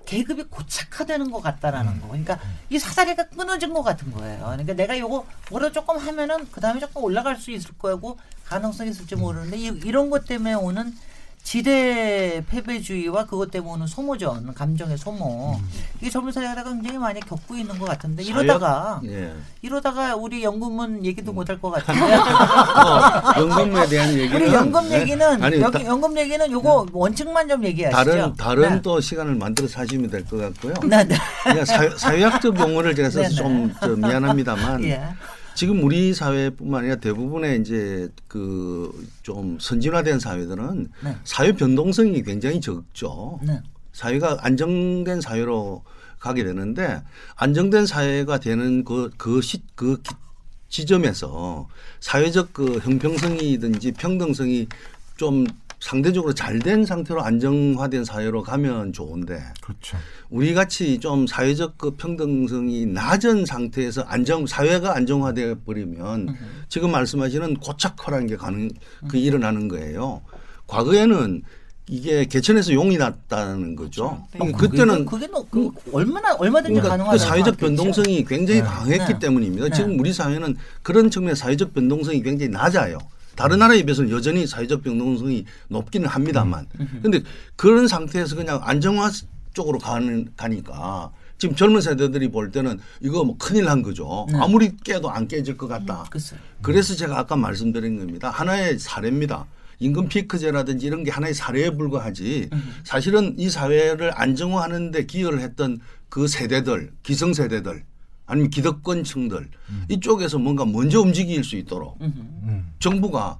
[0.06, 2.08] 계급이 고착화되는 것 같다라는 거.
[2.08, 2.38] 그러니까
[2.68, 4.38] 이 사다리가 끊어진 것 같은 거예요.
[4.44, 9.16] 그러니까 내가 요거 뭐라 조금 하면은 그 다음에 조금 올라갈 수 있을 거고 가능성이 있을지
[9.16, 10.94] 모르는데 이, 이런 것 때문에 오는
[11.44, 15.52] 지대 패배주의와 그것 때문에 오는 소모전, 감정의 소모.
[15.56, 15.68] 음.
[16.00, 19.30] 이게 젊은 사회가 굉장히 많이 겪고 있는 것 같은데 이러다가 예.
[19.60, 21.36] 이러다가 우리 연금은 얘기도 음.
[21.36, 22.00] 못할 것 같은데.
[22.14, 25.02] 어, 연금에 대한 얘기는 우리 연금 네.
[25.02, 26.92] 얘기는 아니, 여기 다, 연금 얘기는 요거 네.
[26.94, 27.96] 원칙만 좀 얘기하시죠.
[28.10, 28.82] 다른 다른 네.
[28.82, 30.72] 또 시간을 만들어서 하시면 될 것 같고요.
[30.88, 31.64] 네, 네.
[31.66, 33.72] 사회, 사회학적 용어를 제가 써서 네, 네.
[33.82, 34.82] 좀 미안합니다만.
[34.88, 35.02] 예.
[35.54, 38.92] 지금 우리 사회뿐만 아니라 대부분의 이제 그
[39.24, 41.16] 좀 선진화된 사회들은 네.
[41.24, 43.40] 사회 변동성이 굉장히 적죠.
[43.42, 43.60] 네.
[43.92, 45.82] 사회가 안정된 사회로
[46.18, 47.02] 가게 되는데
[47.36, 50.02] 안정된 사회가 되는 그, 그, 시, 그
[50.68, 51.68] 지점에서
[52.00, 54.68] 사회적 그 형평성이든지 평등성이
[55.16, 55.46] 좀
[55.80, 59.98] 상대적으로 잘 된 상태로 안정화된 사회로 가면 좋은데 그렇죠.
[60.30, 66.34] 우리 같이 좀 사회적 그 평등성이 낮은 상태에서 안정 사회가 안정화돼 버리면 으
[66.68, 68.70] 지금 말씀하시는 고착화라는 게 가능
[69.08, 70.22] 그 일어나는 거예요.
[70.66, 71.42] 과거에는
[71.86, 74.24] 이게 개천에서 용이 났다는 거죠.
[74.32, 74.46] 그렇죠.
[74.46, 74.52] 네.
[74.52, 78.66] 그때는 그게, 그게 그 얼마나 얼마든지 그러니까 가능한 그 사회적 변동성이 굉장히 네.
[78.66, 79.18] 강했기 네.
[79.18, 79.68] 때문입니다.
[79.68, 79.74] 네.
[79.74, 82.96] 지금 우리 사회는 그런 측면에 사회적 변동성이 굉장히 낮아요.
[83.36, 86.66] 다른 나라에 비해서는 여전히 사회적 병동성이 높기는 합니다만.
[87.02, 87.22] 그런데
[87.56, 89.10] 그런 상태에서 그냥 안정화
[89.52, 94.26] 쪽으로 가는 가니까 지금 젊은 세대들이 볼 때는 이거 뭐 큰일 난 거죠.
[94.30, 94.38] 네.
[94.38, 96.02] 아무리 깨도 안 깨질 것 같다.
[96.02, 96.04] 음,
[96.62, 98.30] 그래서 제가 아까 말씀드린 겁니다.
[98.30, 99.46] 하나의 사례입니다.
[99.80, 102.74] 임금 피크제라든지 이런 게 하나의 사례에 불과하지 음.
[102.84, 107.82] 사실은 이 사회를 안정화하는 데 기여를 했던 그 세대들, 기성세대들
[108.26, 109.84] 아니면 기득권층들 음.
[109.88, 112.72] 이쪽에서 뭔가 먼저 움직일 수 있도록 음.
[112.78, 113.38] 정부가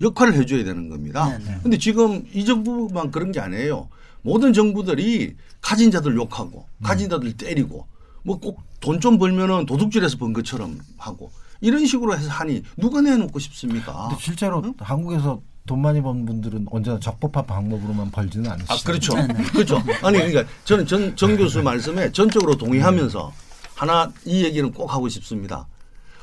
[0.00, 1.26] 역할을 해줘야 되는 겁니다.
[1.38, 1.78] 그런데 네, 네.
[1.78, 3.88] 지금 이 정부만 그런 게 아니에요.
[4.22, 7.86] 모든 정부들이 가진 자들 욕하고 가진 자들 때리고
[8.22, 11.30] 뭐 꼭 돈 좀 벌면은 도둑질해서 번 것처럼 하고
[11.60, 14.08] 이런 식으로 해서 하니 누가 내놓고 싶습니까?
[14.08, 14.74] 근데 실제로 응?
[14.78, 18.72] 한국에서 돈 많이 번 분들은 언제나 적법한 방법으로만 벌지는 않으시죠.
[18.72, 19.14] 아, 그렇죠.
[19.14, 19.42] 네, 네.
[19.44, 19.82] 그렇죠.
[20.02, 23.32] 아니, 그러니까 저는 전, 정 교수 말씀에 전적으로 동의하면서
[23.76, 25.66] 하나 이 얘기는 꼭 하고 싶습니다.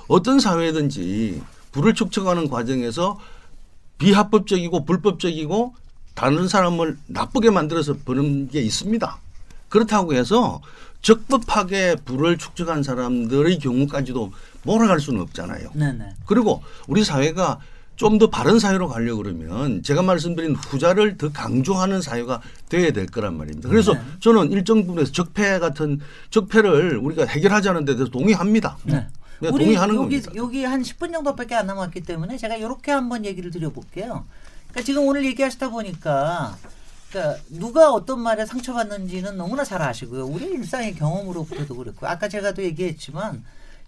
[0.08, 1.42] 어떤 사회든지
[1.72, 3.20] 불을 축적하는 과정에서
[4.00, 5.76] 비합법적이고 불법적이고
[6.16, 9.20] 다른 사람을 나쁘게 만들어서 버는 게 있습니다.
[9.70, 10.62] 그렇다고 해서
[11.02, 14.32] 적법하게 불을 축적한 사람들의 경우까지도
[14.64, 15.72] 몰아갈 수는 없잖아요.
[15.74, 16.16] 네네.
[16.26, 17.60] 그리고 우리 사회가
[17.96, 23.38] 좀 더 바른 사회로 가려고 그러면 제가 말씀드린 후자를 더 강조하는 사회가 돼야 될 거란
[23.38, 23.70] 말입니다.
[23.70, 24.02] 그래서 네.
[24.20, 28.78] 저는 일정 부분에서 적폐 같은 적폐를 우리가 해결하자는 데 대해서 동의합니다.
[28.84, 29.08] 네.
[29.40, 30.32] 네, 동의하는 여기, 겁니다.
[30.36, 34.26] 여기 한 10분 정도밖에 안 남았기 때문에 제가 이렇게 한번 얘기를 드려볼게요.
[34.70, 36.56] 그러니까 지금 오늘 얘기하시다 보니까
[37.10, 40.26] 그러니까 누가 어떤 말에 상처받는지는 너무나 잘 아시고요.
[40.26, 43.44] 우리 일상의 경험으로부터도 그렇고 아까 제가 또 얘기했지만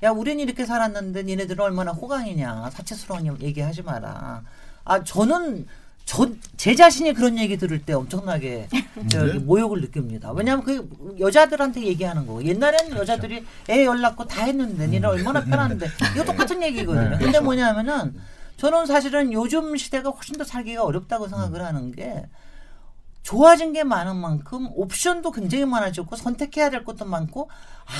[0.06, 4.43] 야 우리는 이렇게 살았는데 니네들은 얼마나 호강이냐 사치스러운 얘기하지 마라.
[4.84, 5.66] 아 저는
[6.06, 8.70] 저제 자신이 그런 얘기 들을 때 엄청나게
[9.10, 9.39] 저기 네.
[9.39, 10.32] 모욕을 느낍니다.
[10.32, 12.43] 왜냐하면 그 여자들한테 얘기하는 거.
[12.43, 13.14] 옛날에는 그렇죠.
[13.14, 17.10] 여자들이 애 연락고 다 했는데 니네 얼마나 편한데 이거 똑같은 얘기거든요.
[17.10, 17.18] 네.
[17.18, 18.14] 근데 뭐냐면은
[18.58, 22.28] 저는 사실은 요즘 시대가 훨씬 더 살기가 어렵다고 생각을 하는 게
[23.26, 27.49] 좋아진 게 많은 만큼 옵션도 굉장히 많아졌고 선택해야 될 것도 많고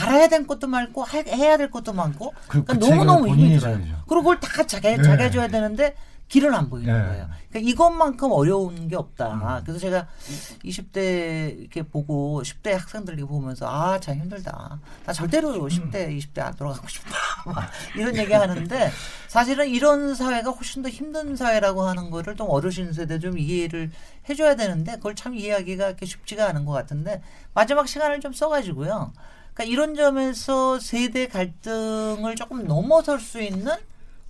[0.04, 3.80] 알아야 될 것도 많고 해야 될 것도 많고 그, 그러니까 너무너무 들어요.
[4.08, 5.02] 그리고 그걸 다 자게, 네.
[5.02, 5.96] 자게 줘야 되는데
[6.28, 7.08] 길은 안 보이는 네.
[7.08, 7.30] 거예요.
[7.50, 9.34] 그러니까 이것만큼 어려운 게 없다.
[9.34, 9.64] 음.
[9.64, 10.08] 그래서 제가
[10.64, 14.80] 20대 이렇게 보고 10대 학생들 이렇게 보면서 아, 참 힘들다.
[15.06, 16.18] 나 절대로 10대, 음.
[16.18, 17.16] 20대 안 돌아가고 싶다.
[17.96, 18.92] 이런 얘기 하는데
[19.28, 23.92] 사실은 이런 사회가 훨씬 더 힘든 사회라고 하는 거를 좀 어르신 세대 좀 이해를
[24.28, 27.22] 해줘야 되는데 그걸 참 이해하기가 이렇게 쉽지가 않은 것 같은데
[27.54, 29.14] 마지막 시간을 좀 써가지고요.
[29.54, 33.76] 그러니까 이런 점에서 세대 갈등을 조금 넘어설 수 있는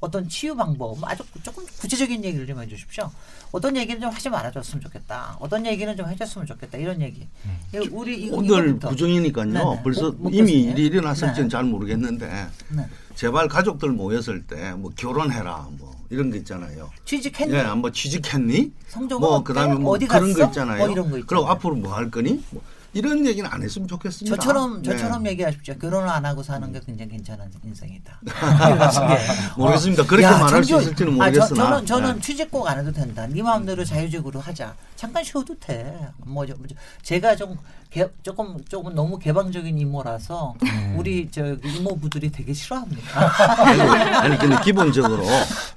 [0.06, 3.10] 어떤 치유 방법 아주 조금 구체적인 얘기를 좀 해주십시오.
[3.52, 5.36] 어떤 얘기는 좀 하지 말아줬으면 좋겠다.
[5.40, 6.78] 어떤 얘기는 좀 해줬으면 좋겠다.
[6.78, 7.28] 이런 얘기.
[7.46, 7.58] 음.
[7.92, 8.78] 우리 오늘.
[8.78, 9.46] 부정이니까요.
[9.52, 9.82] 네네.
[9.84, 11.52] 벌써 뭐, 이미 일이 일어났을지는 네.
[11.52, 12.86] 잘 모르겠는데 네.
[13.16, 16.92] 제발 가족들 모였을 때 뭐 결혼해라 뭐 이런 거 있잖아요.
[17.06, 17.52] 취직했니?
[17.52, 18.72] 네, 뭐 취직했니?
[18.90, 20.78] 성적은 뭐 그다음에 뭐 그런 거 있잖아요.
[20.86, 21.26] 뭐 이런 거 있잖아요.
[21.26, 22.44] 그리고 앞으로 뭐 할 거니?
[22.52, 22.62] 뭐
[22.96, 24.38] 이런 얘기는 안 했으면 좋겠습니다.
[24.38, 24.92] 저처럼 네.
[24.92, 25.32] 저처럼 네.
[25.32, 25.76] 얘기하십시오.
[25.78, 28.22] 결혼을 안 하고 사는 게 굉장히 괜찮은 인생이다.
[29.58, 30.06] 모르겠습니다.
[30.06, 31.64] 그렇게 야, 말할 수 있을지는 모르겠으나.
[31.64, 32.22] 아, 저, 는 저는 네.
[32.22, 33.28] 취직 꼭 안 해도 된다.
[33.28, 34.74] 네 마음대로 자유적으로 하자.
[34.96, 36.08] 잠깐 쉬어도 돼.
[36.26, 36.68] 뭐, 뭐
[37.04, 37.58] 제가 좀
[37.90, 40.96] 개, 조금 조금 너무 개방적인 이모라서 음.
[40.98, 43.62] 우리 저 이모부들이 되게 싫어합니다.
[43.62, 45.26] 아니, 아니 근데 기본적으로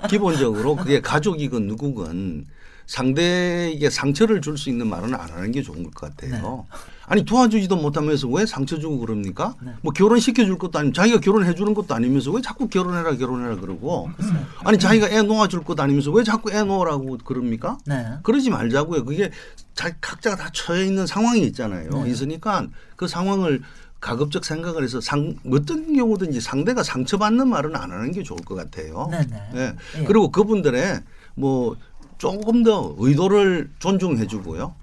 [0.08, 2.46] 기본적으로 그게 가족이건 누구건
[2.86, 6.30] 상대에게 상처를 줄 수 있는 말은 안 하는 게 좋은 것 같아요.
[6.32, 6.78] 네.
[7.08, 9.54] 아니 도와주지도 못하면서 왜 상처 주고 그럽니까?
[9.62, 9.72] 네.
[9.82, 13.56] 뭐 결혼 시켜 줄 것도 아니면 자기가 결혼해 주는 것도 아니면서 왜 자꾸 결혼해라 결혼해라
[13.56, 17.78] 그러고 음, 아니 자기가 애 놓아 줄 것도 아니면서 왜 자꾸 애 놓으라고 그럽니까?
[17.86, 18.06] 네.
[18.22, 19.04] 그러지 말자고요.
[19.04, 19.30] 그게
[19.74, 21.90] 자, 각자가 다 처해 있는 상황이 있잖아요.
[22.04, 22.10] 네.
[22.10, 23.62] 있으니까 그 상황을
[24.00, 29.08] 가급적 생각을 해서 상, 어떤 경우든지 상대가 상처받는 말은 안 하는 게 좋을 것 같아요.
[29.10, 29.26] 네.
[29.26, 29.50] 네.
[29.54, 30.04] 예.
[30.04, 31.00] 그리고 그분들의
[31.34, 31.76] 뭐
[32.18, 34.74] 조금 더 의도를 존중해 주고요.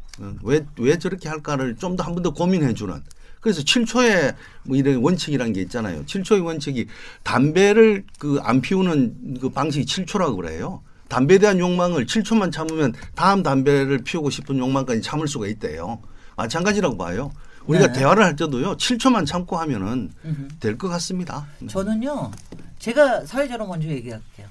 [0.43, 3.01] 왜, 왜 저렇게 할까를 좀 더 한 번 더 고민해 주는.
[3.41, 6.03] 그래서 7초의 뭐 이런 원칙이라는 게 있잖아요.
[6.05, 6.87] 7초의 원칙이
[7.23, 10.81] 담배를 그 안 피우는 그 방식이 7초라고 그래요.
[11.09, 15.99] 담배에 대한 욕망을 7초만 참으면 다음 담배를 피우고 싶은 욕망까지 참을 수가 있대요.
[16.35, 17.31] 마찬가지라고 봐요.
[17.67, 17.99] 우리가 네.
[17.99, 18.77] 대화를 할 때도요.
[18.77, 20.11] 7초만 참고 하면은
[20.59, 21.45] 될 것 같습니다.
[21.67, 22.31] 저는요.
[22.79, 24.47] 제가 사회자로 먼저 얘기할게요.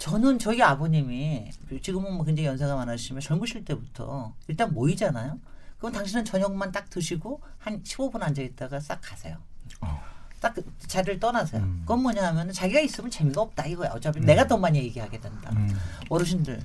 [0.00, 1.50] 저는 저희 아버님이
[1.82, 5.38] 지금은 뭐 굉장히 연세가 많으시지만 젊으실 때부터 일단 모이잖아요.
[5.76, 9.36] 그럼 당신은 저녁만 딱 드시고 한 15분 앉아 있다가 싹 가세요.
[9.82, 10.02] 어.
[10.40, 11.60] 딱 그 자리를 떠나세요.
[11.62, 11.80] 음.
[11.82, 13.90] 그건 뭐냐 하면 자기가 있으면 재미가 없다 이거야.
[13.90, 14.24] 어차피 음.
[14.24, 15.50] 내가 더 많이 얘기하게 된다.
[15.54, 15.78] 음.
[16.08, 16.62] 어르신들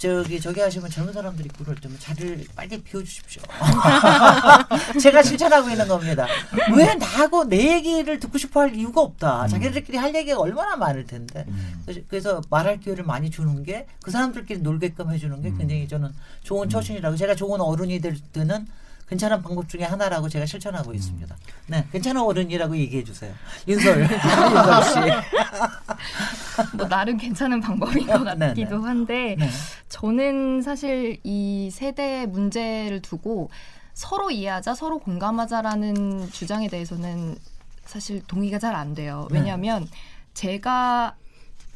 [0.00, 3.42] 저기 저기 하시면 젊은 사람들이 그럴 때면 자리를 빨리 비워주십시오.
[4.98, 6.26] 제가 실천하고 있는 겁니다.
[6.74, 9.42] 왜 나하고 내 얘기를 듣고 싶어할 이유가 없다.
[9.42, 9.48] 음.
[9.48, 11.44] 자기들끼리 할 얘기가 얼마나 많을 텐데.
[11.48, 11.84] 음.
[12.08, 15.58] 그래서 말할 기회를 많이 주는 게 그 사람들끼리 놀게끔 해주는 게 음.
[15.58, 16.10] 굉장히 저는
[16.42, 16.68] 좋은 음.
[16.70, 18.66] 처신이라고 제가 좋은 어른이 될 때는
[19.10, 21.36] 괜찮은 방법 중에 하나라고 제가 실천하고 있습니다.
[21.66, 23.34] 네, 괜찮은 어른이라고 얘기해 주세요.
[23.66, 26.76] 윤설, 윤설 씨.
[26.76, 28.46] 뭐 나름 괜찮은 방법인 것 네, 네.
[28.48, 29.48] 같기도 한데 네.
[29.88, 33.50] 저는 사실 이 세대 문제를 두고
[33.94, 37.36] 서로 이해하자, 서로 공감하자라는 주장에 대해서는
[37.84, 39.26] 사실 동의가 잘 안 돼요.
[39.32, 39.90] 왜냐하면 네.
[40.34, 41.16] 제가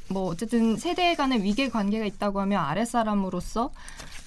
[0.09, 3.73] 뭐 어쨌든 세대 간의 위계 관계가 있다고 하면 아랫사람으로서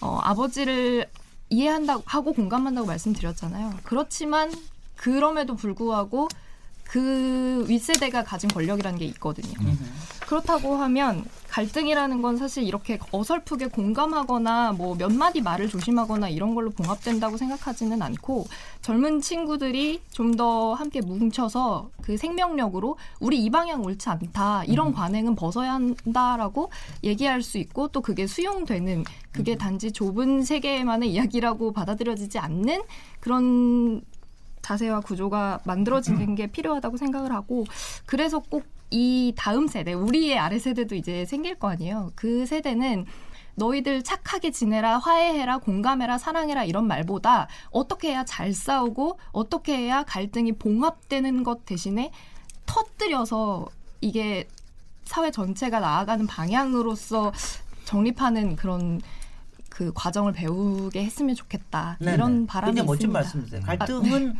[0.01, 1.07] 어, 아버지를
[1.49, 3.79] 이해한다고 하고 공감한다고 말씀드렸잖아요.
[3.83, 4.51] 그렇지만
[4.95, 6.27] 그럼에도 불구하고
[6.83, 9.53] 그 윗세대가 가진 권력이라는 게 있거든요.
[9.61, 9.95] 음.
[10.21, 16.71] 그렇다고 하면 갈등이라는 건 사실 이렇게 어설프게 공감하거나 뭐 몇 마디 말을 조심하거나 이런 걸로
[16.71, 18.47] 봉합된다고 생각하지는 않고
[18.81, 24.93] 젊은 친구들이 좀 더 함께 뭉쳐서 그 생명력으로 우리 이 방향 옳지 않다 이런 음.
[24.93, 26.69] 관행은 벗어야 한다라고
[27.03, 29.57] 얘기할 수 있고 또 그게 수용되는 그게 음.
[29.57, 32.83] 단지 좁은 세계만의 이야기라고 받아들여지지 않는
[33.19, 34.01] 그런
[34.61, 37.65] 자세와 구조가 만들어지는 게 필요하다고 생각을 하고
[38.05, 42.11] 그래서 꼭 이 다음 세대 우리의 아래 세대도 이제 생길 거 아니에요.
[42.15, 43.05] 그 세대는
[43.55, 50.53] 너희들 착하게 지내라, 화해해라, 공감해라, 사랑해라 이런 말보다 어떻게 해야 잘 싸우고 어떻게 해야 갈등이
[50.53, 52.11] 봉합되는 것 대신에
[52.67, 53.65] 터뜨려서
[53.99, 54.47] 이게
[55.05, 57.31] 사회 전체가 나아가는 방향으로서
[57.85, 59.01] 정립하는 그런
[59.69, 62.13] 그 과정을 배우게 했으면 좋겠다 네네.
[62.13, 63.61] 이런 바람이 굉장히 멋진 말씀이세요.
[63.61, 64.39] 갈등은 아, 네.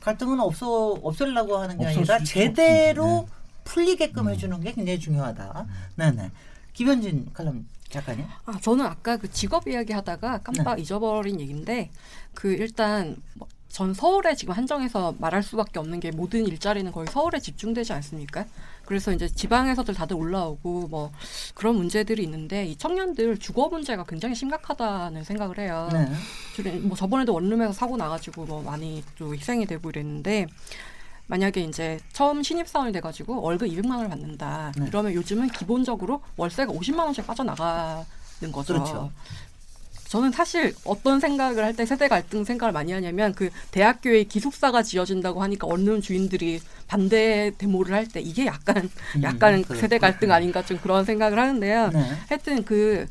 [0.00, 3.37] 갈등은 없어 없애려고 하는 게 아니라 제대로 네.
[3.68, 4.32] 풀리게끔 음.
[4.32, 5.66] 해주는 게 굉장히 중요하다.
[5.96, 6.30] 네네.
[6.72, 8.24] 김현진 칼럼 작가님.
[8.46, 10.82] 아 저는 아까 그 직업 이야기 하다가 깜빡 네.
[10.82, 11.90] 잊어버린 얘기인데
[12.34, 17.38] 그 일단 뭐 전 서울에 지금 한정해서 말할 수밖에 없는 게 모든 일자리는 거의 서울에
[17.38, 18.46] 집중되지 않습니까?
[18.84, 21.12] 그래서 이제 지방에서들 다들 올라오고 뭐
[21.54, 25.88] 그런 문제들이 있는데 이 청년들 주거 문제가 굉장히 심각하다는 생각을 해요.
[25.92, 26.78] 네.
[26.80, 30.46] 뭐 저번에도 원룸에서 사고 나가지고 뭐 많이 또 희생이 되고 이랬는데
[31.28, 34.72] 만약에 이제 처음 신입사원이 돼가지고 월급 200만 원을 받는다.
[34.76, 34.86] 네.
[34.88, 38.04] 이러면 요즘은 기본적으로 월세가 50만 원씩 빠져나가는
[38.52, 38.74] 거죠.
[38.74, 39.12] 그렇죠.
[40.08, 45.42] 저는 사실 어떤 생각을 할 때 세대 갈등 생각을 많이 하냐면 그 대학교에 기숙사가 지어진다고
[45.42, 50.64] 하니까 어느 주인들이 반대 데모를 할 때 이게 약간 음, 약간 그 세대 갈등 아닌가
[50.64, 51.90] 좀 그런 생각을 하는데요.
[51.92, 52.16] 네.
[52.30, 53.06] 하여튼 그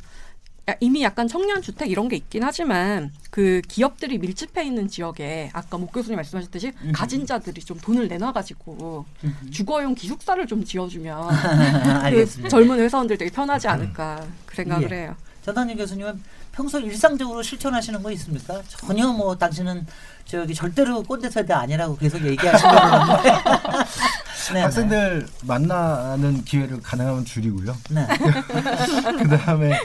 [0.80, 5.92] 이미 약간 청년 주택 이런 게 있긴 하지만 그 기업들이 밀집해 있는 지역에 아까 목
[5.92, 6.92] 교수님 말씀하셨듯이 음.
[6.92, 9.36] 가진 자들이 좀 돈을 내놔 가지고 음.
[9.50, 11.28] 주거용 기숙사를 좀 지어주면
[12.10, 14.96] 그 젊은 회사원들 되게 편하지 않을까 그 생각을 예.
[14.96, 15.16] 해요.
[15.44, 18.60] 전단희 교수님은 평소 일상적으로 실천하시는 거 있습니까?
[18.66, 19.86] 전혀 뭐 당신은
[20.26, 23.30] 저기 절대로 꼰대 세대 아니라고 계속 얘기하시는 건데.
[24.52, 25.46] 네, 학생들 네.
[25.46, 27.76] 만나는 기회를 가능하면 줄이고요.
[27.90, 28.06] 네.
[29.22, 29.78] 그 다음에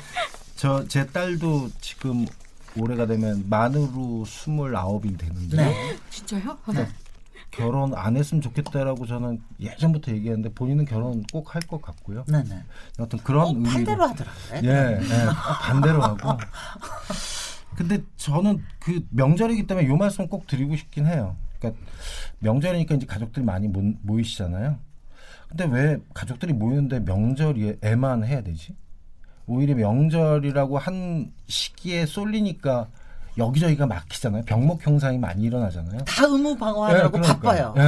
[0.63, 2.25] 저 제 딸도 지금
[2.79, 5.57] 올해가 되면 만으로 스물아홉이 되는데.
[5.57, 5.97] 네.
[6.09, 6.57] 진짜요?
[6.73, 6.87] 네.
[7.51, 12.23] 결혼 안 했으면 좋겠다라고 저는 예전부터 얘기했는데 본인은 결혼 꼭 할 것 같고요.
[12.27, 12.63] 네네.
[12.97, 14.61] 어떤 그런 의미로 반대로 하더라고요.
[14.63, 15.25] 예, 예
[15.61, 16.39] 반대로 하고.
[17.75, 21.35] 근데 저는 그 명절이기 때문에 요 말씀 꼭 드리고 싶긴 해요.
[21.59, 21.81] 그러니까
[22.39, 24.77] 명절이니까 이제 가족들이 많이 모, 이시잖아요
[25.49, 28.75] 근데 왜 가족들이 모이는데 명절에만 해야 되지?
[29.47, 32.87] 오히려 명절이라고 한 시기에 쏠리니까
[33.37, 34.43] 여기저기가 막히잖아요.
[34.45, 36.03] 병목 형상이 많이 일어나잖아요.
[36.05, 37.73] 다 의무 방어하느라고 네, 바빠요.
[37.75, 37.83] 네.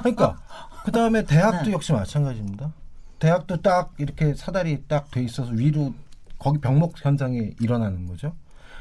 [0.00, 0.38] 그러니까
[0.84, 1.72] 그 다음에 대학도 네.
[1.72, 2.72] 역시 마찬가지입니다.
[3.18, 5.92] 대학도 딱 이렇게 사다리 딱 돼 있어서 위로
[6.38, 8.32] 거기 병목 현상이 일어나는 거죠.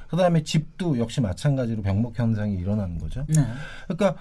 [0.10, 3.26] 그 다음에 집도 역시 마찬가지로 병목 현상이 일어나는 거죠.
[3.28, 3.46] 네.
[3.88, 4.16] 그러니까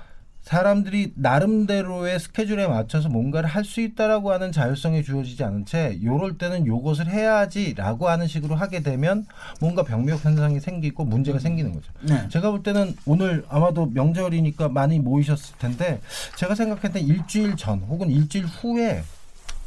[0.47, 6.69] 사람들이 나름대로의 스케줄에 맞춰서 뭔가를 할 수 있다라고 하는 자율성이 주어지지 않은 채 요럴 때는
[6.69, 9.27] 요것을 해야지라고 하는 식으로 하게 되면
[9.61, 11.91] 뭔가 병력 현상이 생기고 문제가 생기는 거죠.
[12.03, 12.29] 네.
[12.29, 16.01] 제가 볼 때는 오늘 아마도 명절이니까 많이 모이셨을 텐데
[16.37, 19.03] 제가 생각할 때 일주일 전 혹은 일주일 후에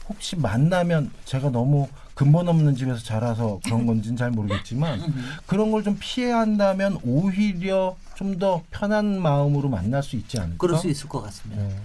[0.07, 1.89] 혹시 만나면 제가 너무
[2.19, 4.99] 근본 없는 집에서 자라서 그런 건지는 잘 모르겠지만
[5.47, 10.57] 그런 걸 좀 피해야 한다면 오히려 좀 더 편한 마음으로 만날 수 있지 않을까?
[10.57, 11.63] 그럴 수 있을 것 같습니다.
[11.63, 11.75] 네.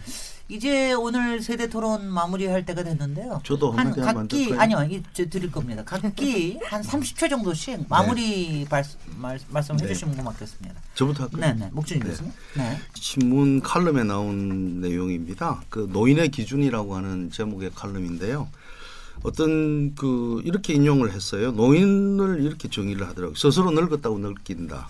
[0.49, 3.41] 이제 오늘 세대 토론 마무리할 때가 됐는데요.
[3.45, 5.85] 저도 한 각기 아니요, 이제 드릴 겁니다.
[5.85, 7.87] 각기 한 30초 정도씩 네.
[7.89, 8.83] 마무리 네.
[9.19, 9.85] 말, 말씀 네.
[9.85, 10.75] 해주시면 고맙겠습니다.
[10.97, 11.41] 저부터 할까요?
[11.41, 12.07] 네, 네, 목준이 네.
[12.09, 12.33] 교수님.
[12.57, 12.79] 네.
[12.95, 15.63] 신문 칼럼에 나온 내용입니다.
[15.71, 18.49] 그 노인의 기준이라고 하는 제목의 칼럼인데요.
[19.25, 21.51] 어떤 그 이렇게 인용을 했어요.
[21.53, 23.35] 노인을 이렇게 정의를 하더라고요.
[23.35, 24.87] 스스로 늙었다고 느낀다.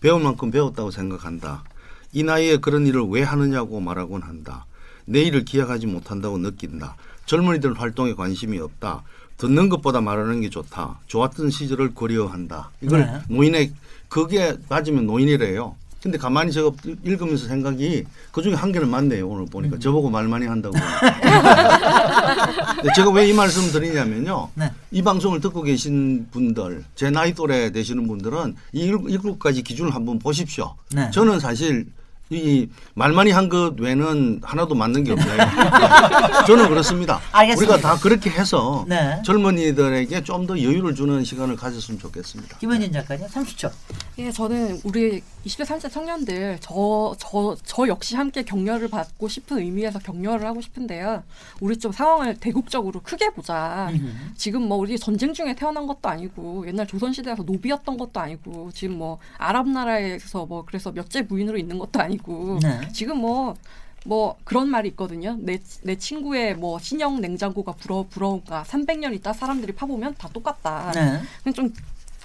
[0.00, 1.64] 배운 만큼 배웠다고 생각한다.
[2.12, 4.66] 이 나이에 그런 일을 왜 하느냐고 말하곤 한다.
[5.06, 6.96] 내일을 기약하지 못한다고 느낀다.
[7.24, 9.02] 젊은이들 활동에 관심이 없다.
[9.38, 11.00] 듣는 것보다 말하는 게 좋다.
[11.06, 12.70] 좋았던 시절을 그리워한다.
[12.82, 13.34] 이걸 네.
[13.34, 13.72] 노인의
[14.08, 15.76] 그게 맞으면 노인이래요.
[16.02, 16.70] 근데 가만히 제가
[17.02, 19.28] 읽으면서 생각이 그 중에 한 개는 맞네요.
[19.28, 19.80] 오늘 보니까 음.
[19.80, 20.76] 저보고 말 많이 한다고.
[22.94, 24.48] 제가 왜 이 말씀 드리냐면요.
[24.54, 24.70] 네.
[24.90, 30.18] 이 방송을 듣고 계신 분들, 제 나이 또래 되시는 분들은 이 일곱 가지 기준을 한번
[30.18, 30.74] 보십시오.
[30.94, 31.10] 네.
[31.10, 31.86] 저는 사실
[32.30, 35.36] 이 말만이 한 것 외에는 하나도 맞는 게 없네요.
[36.46, 37.20] 저는 그렇습니다.
[37.32, 37.74] 알겠습니다.
[37.74, 39.20] 우리가 다 그렇게 해서 네.
[39.24, 42.58] 젊은이들에게 좀 더 여유를 주는 시간을 가졌으면 좋겠습니다.
[42.58, 43.70] 김현진 작가님 30초.
[44.18, 49.98] 예, 저는 우리 20대 30대 청년들 저 저 저 역시 함께 격려를 받고 싶은 의미에서
[50.00, 51.22] 격려를 하고 싶은데요.
[51.60, 53.88] 우리 좀 상황을 대국적으로 크게 보자.
[53.92, 54.32] 음.
[54.36, 58.98] 지금 뭐 우리 전쟁 중에 태어난 것도 아니고 옛날 조선 시대에서 노비였던 것도 아니고 지금
[58.98, 62.88] 뭐 아랍 나라에서 뭐 그래서 몇째 부인으로 있는 것도 아니고 네.
[62.92, 63.56] 지금 뭐뭐
[64.06, 65.36] 뭐 그런 말이 있거든요.
[65.40, 70.92] 내, 내 친구의 뭐 신형 냉장고가 부러, 부러운가 300년 있다 사람들이 파보면 다 똑같다.
[70.92, 71.52] 네.
[71.52, 71.72] 좀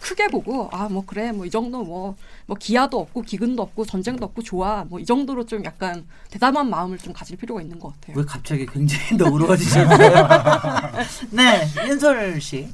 [0.04, 4.26] 크게 보고 아 뭐 그래 뭐 이 정도 뭐뭐 뭐 기아도 없고 기근도 없고 전쟁도
[4.26, 8.18] 없고 좋아 뭐 이 정도로 좀 약간 대담한 마음을 좀 가질 필요가 있는 것 같아요.
[8.18, 10.28] 왜 갑자기 굉장히 너그러워지셨나요?
[11.32, 12.68] 네, 윤설 씨.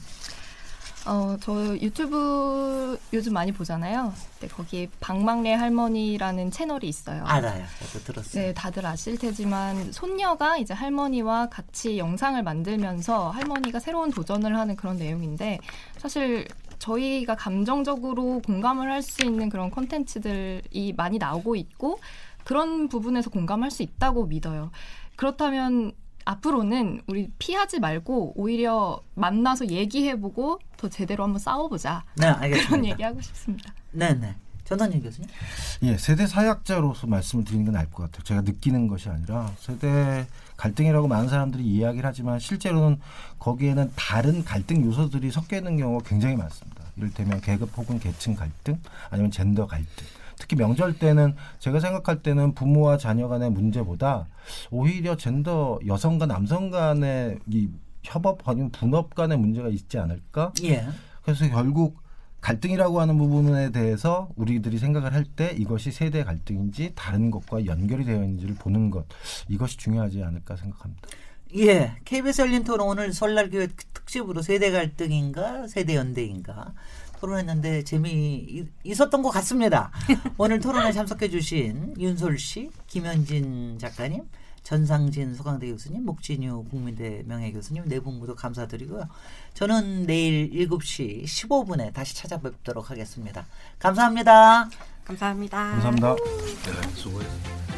[1.06, 4.14] 어, 저 유튜브 요즘 많이 보잖아요.
[4.42, 7.24] 네, 거기에 방망래 할머니라는 채널이 있어요.
[7.26, 7.64] 알아요.
[7.80, 8.44] 저도 들었어요.
[8.44, 14.98] 네, 다들 아실 테지만 손녀가 이제 할머니와 같이 영상을 만들면서 할머니가 새로운 도전을 하는 그런
[14.98, 15.60] 내용인데
[15.98, 16.48] 사실
[16.80, 22.00] 저희가 감정적으로 공감을 할 수 있는 그런 콘텐츠들이 많이 나오고 있고
[22.44, 24.72] 그런 부분에서 공감할 수 있다고 믿어요.
[25.16, 25.92] 그렇다면
[26.26, 32.04] 앞으로는 우리 피하지 말고 오히려 만나서 얘기해보고 더 제대로 한번 싸워보자.
[32.18, 32.70] 네, 알겠습니다.
[32.70, 33.74] 그런 얘기하고 싶습니다.
[33.92, 34.36] 네, 네.
[34.70, 35.28] 전단진 교수님.
[35.82, 38.24] 예, 세대 사약자로서 말씀을 드리는 건 나을 것 같아요.
[38.24, 43.00] 제가 느끼는 것이 아니라 세대 갈등이라고 많은 사람들이 이야기를 하지만 실제로는
[43.40, 46.84] 거기에는 다른 갈등 요소들이 섞여 있는 경우가 굉장히 많습니다.
[46.98, 48.78] 이를테면 계급 혹은 계층 갈등,
[49.10, 50.06] 아니면 젠더 갈등.
[50.38, 54.28] 특히 명절 때는 제가 생각할 때는 부모와 자녀 간의 문제보다
[54.70, 57.70] 오히려 젠더 여성 과 남성 간의 이
[58.04, 60.54] 협업 아니면 분업 간의 문제가 있지 않을까?
[60.64, 60.88] 예.
[61.24, 61.98] 그래서 결국
[62.42, 68.24] 갈등이라고 하는 부분에 대해서 우리들이 생각을 할 때 이것이 세대 갈등인지 다른 것과 연결이 되어
[68.24, 69.06] 있는지를 보는 것
[69.48, 71.08] 이것이 중요하지 않을까 생각합니다.
[71.58, 76.74] 예, KBS 열린 토론 오늘 설날 교회 특집으로 세대 갈등인가 세대 연대인가
[77.20, 79.92] 토론했는데 재미 있었던 것 같습니다.
[80.38, 84.24] 오늘 토론에 참석해 주신 윤솔 씨, 김현진 작가님,
[84.64, 89.08] 전상진 소강대 교수님, 목진유 국민대 명예 교수님 네분 모두 감사드리고요.
[89.54, 93.46] 저는 내일 7시 15분에 다시 찾아뵙도록 하겠습니다.
[93.80, 94.70] 감사합니다.
[95.06, 95.58] 감사합니다.
[95.58, 96.16] 감사합니다.
[96.16, 97.69] 네, 수고했습니다.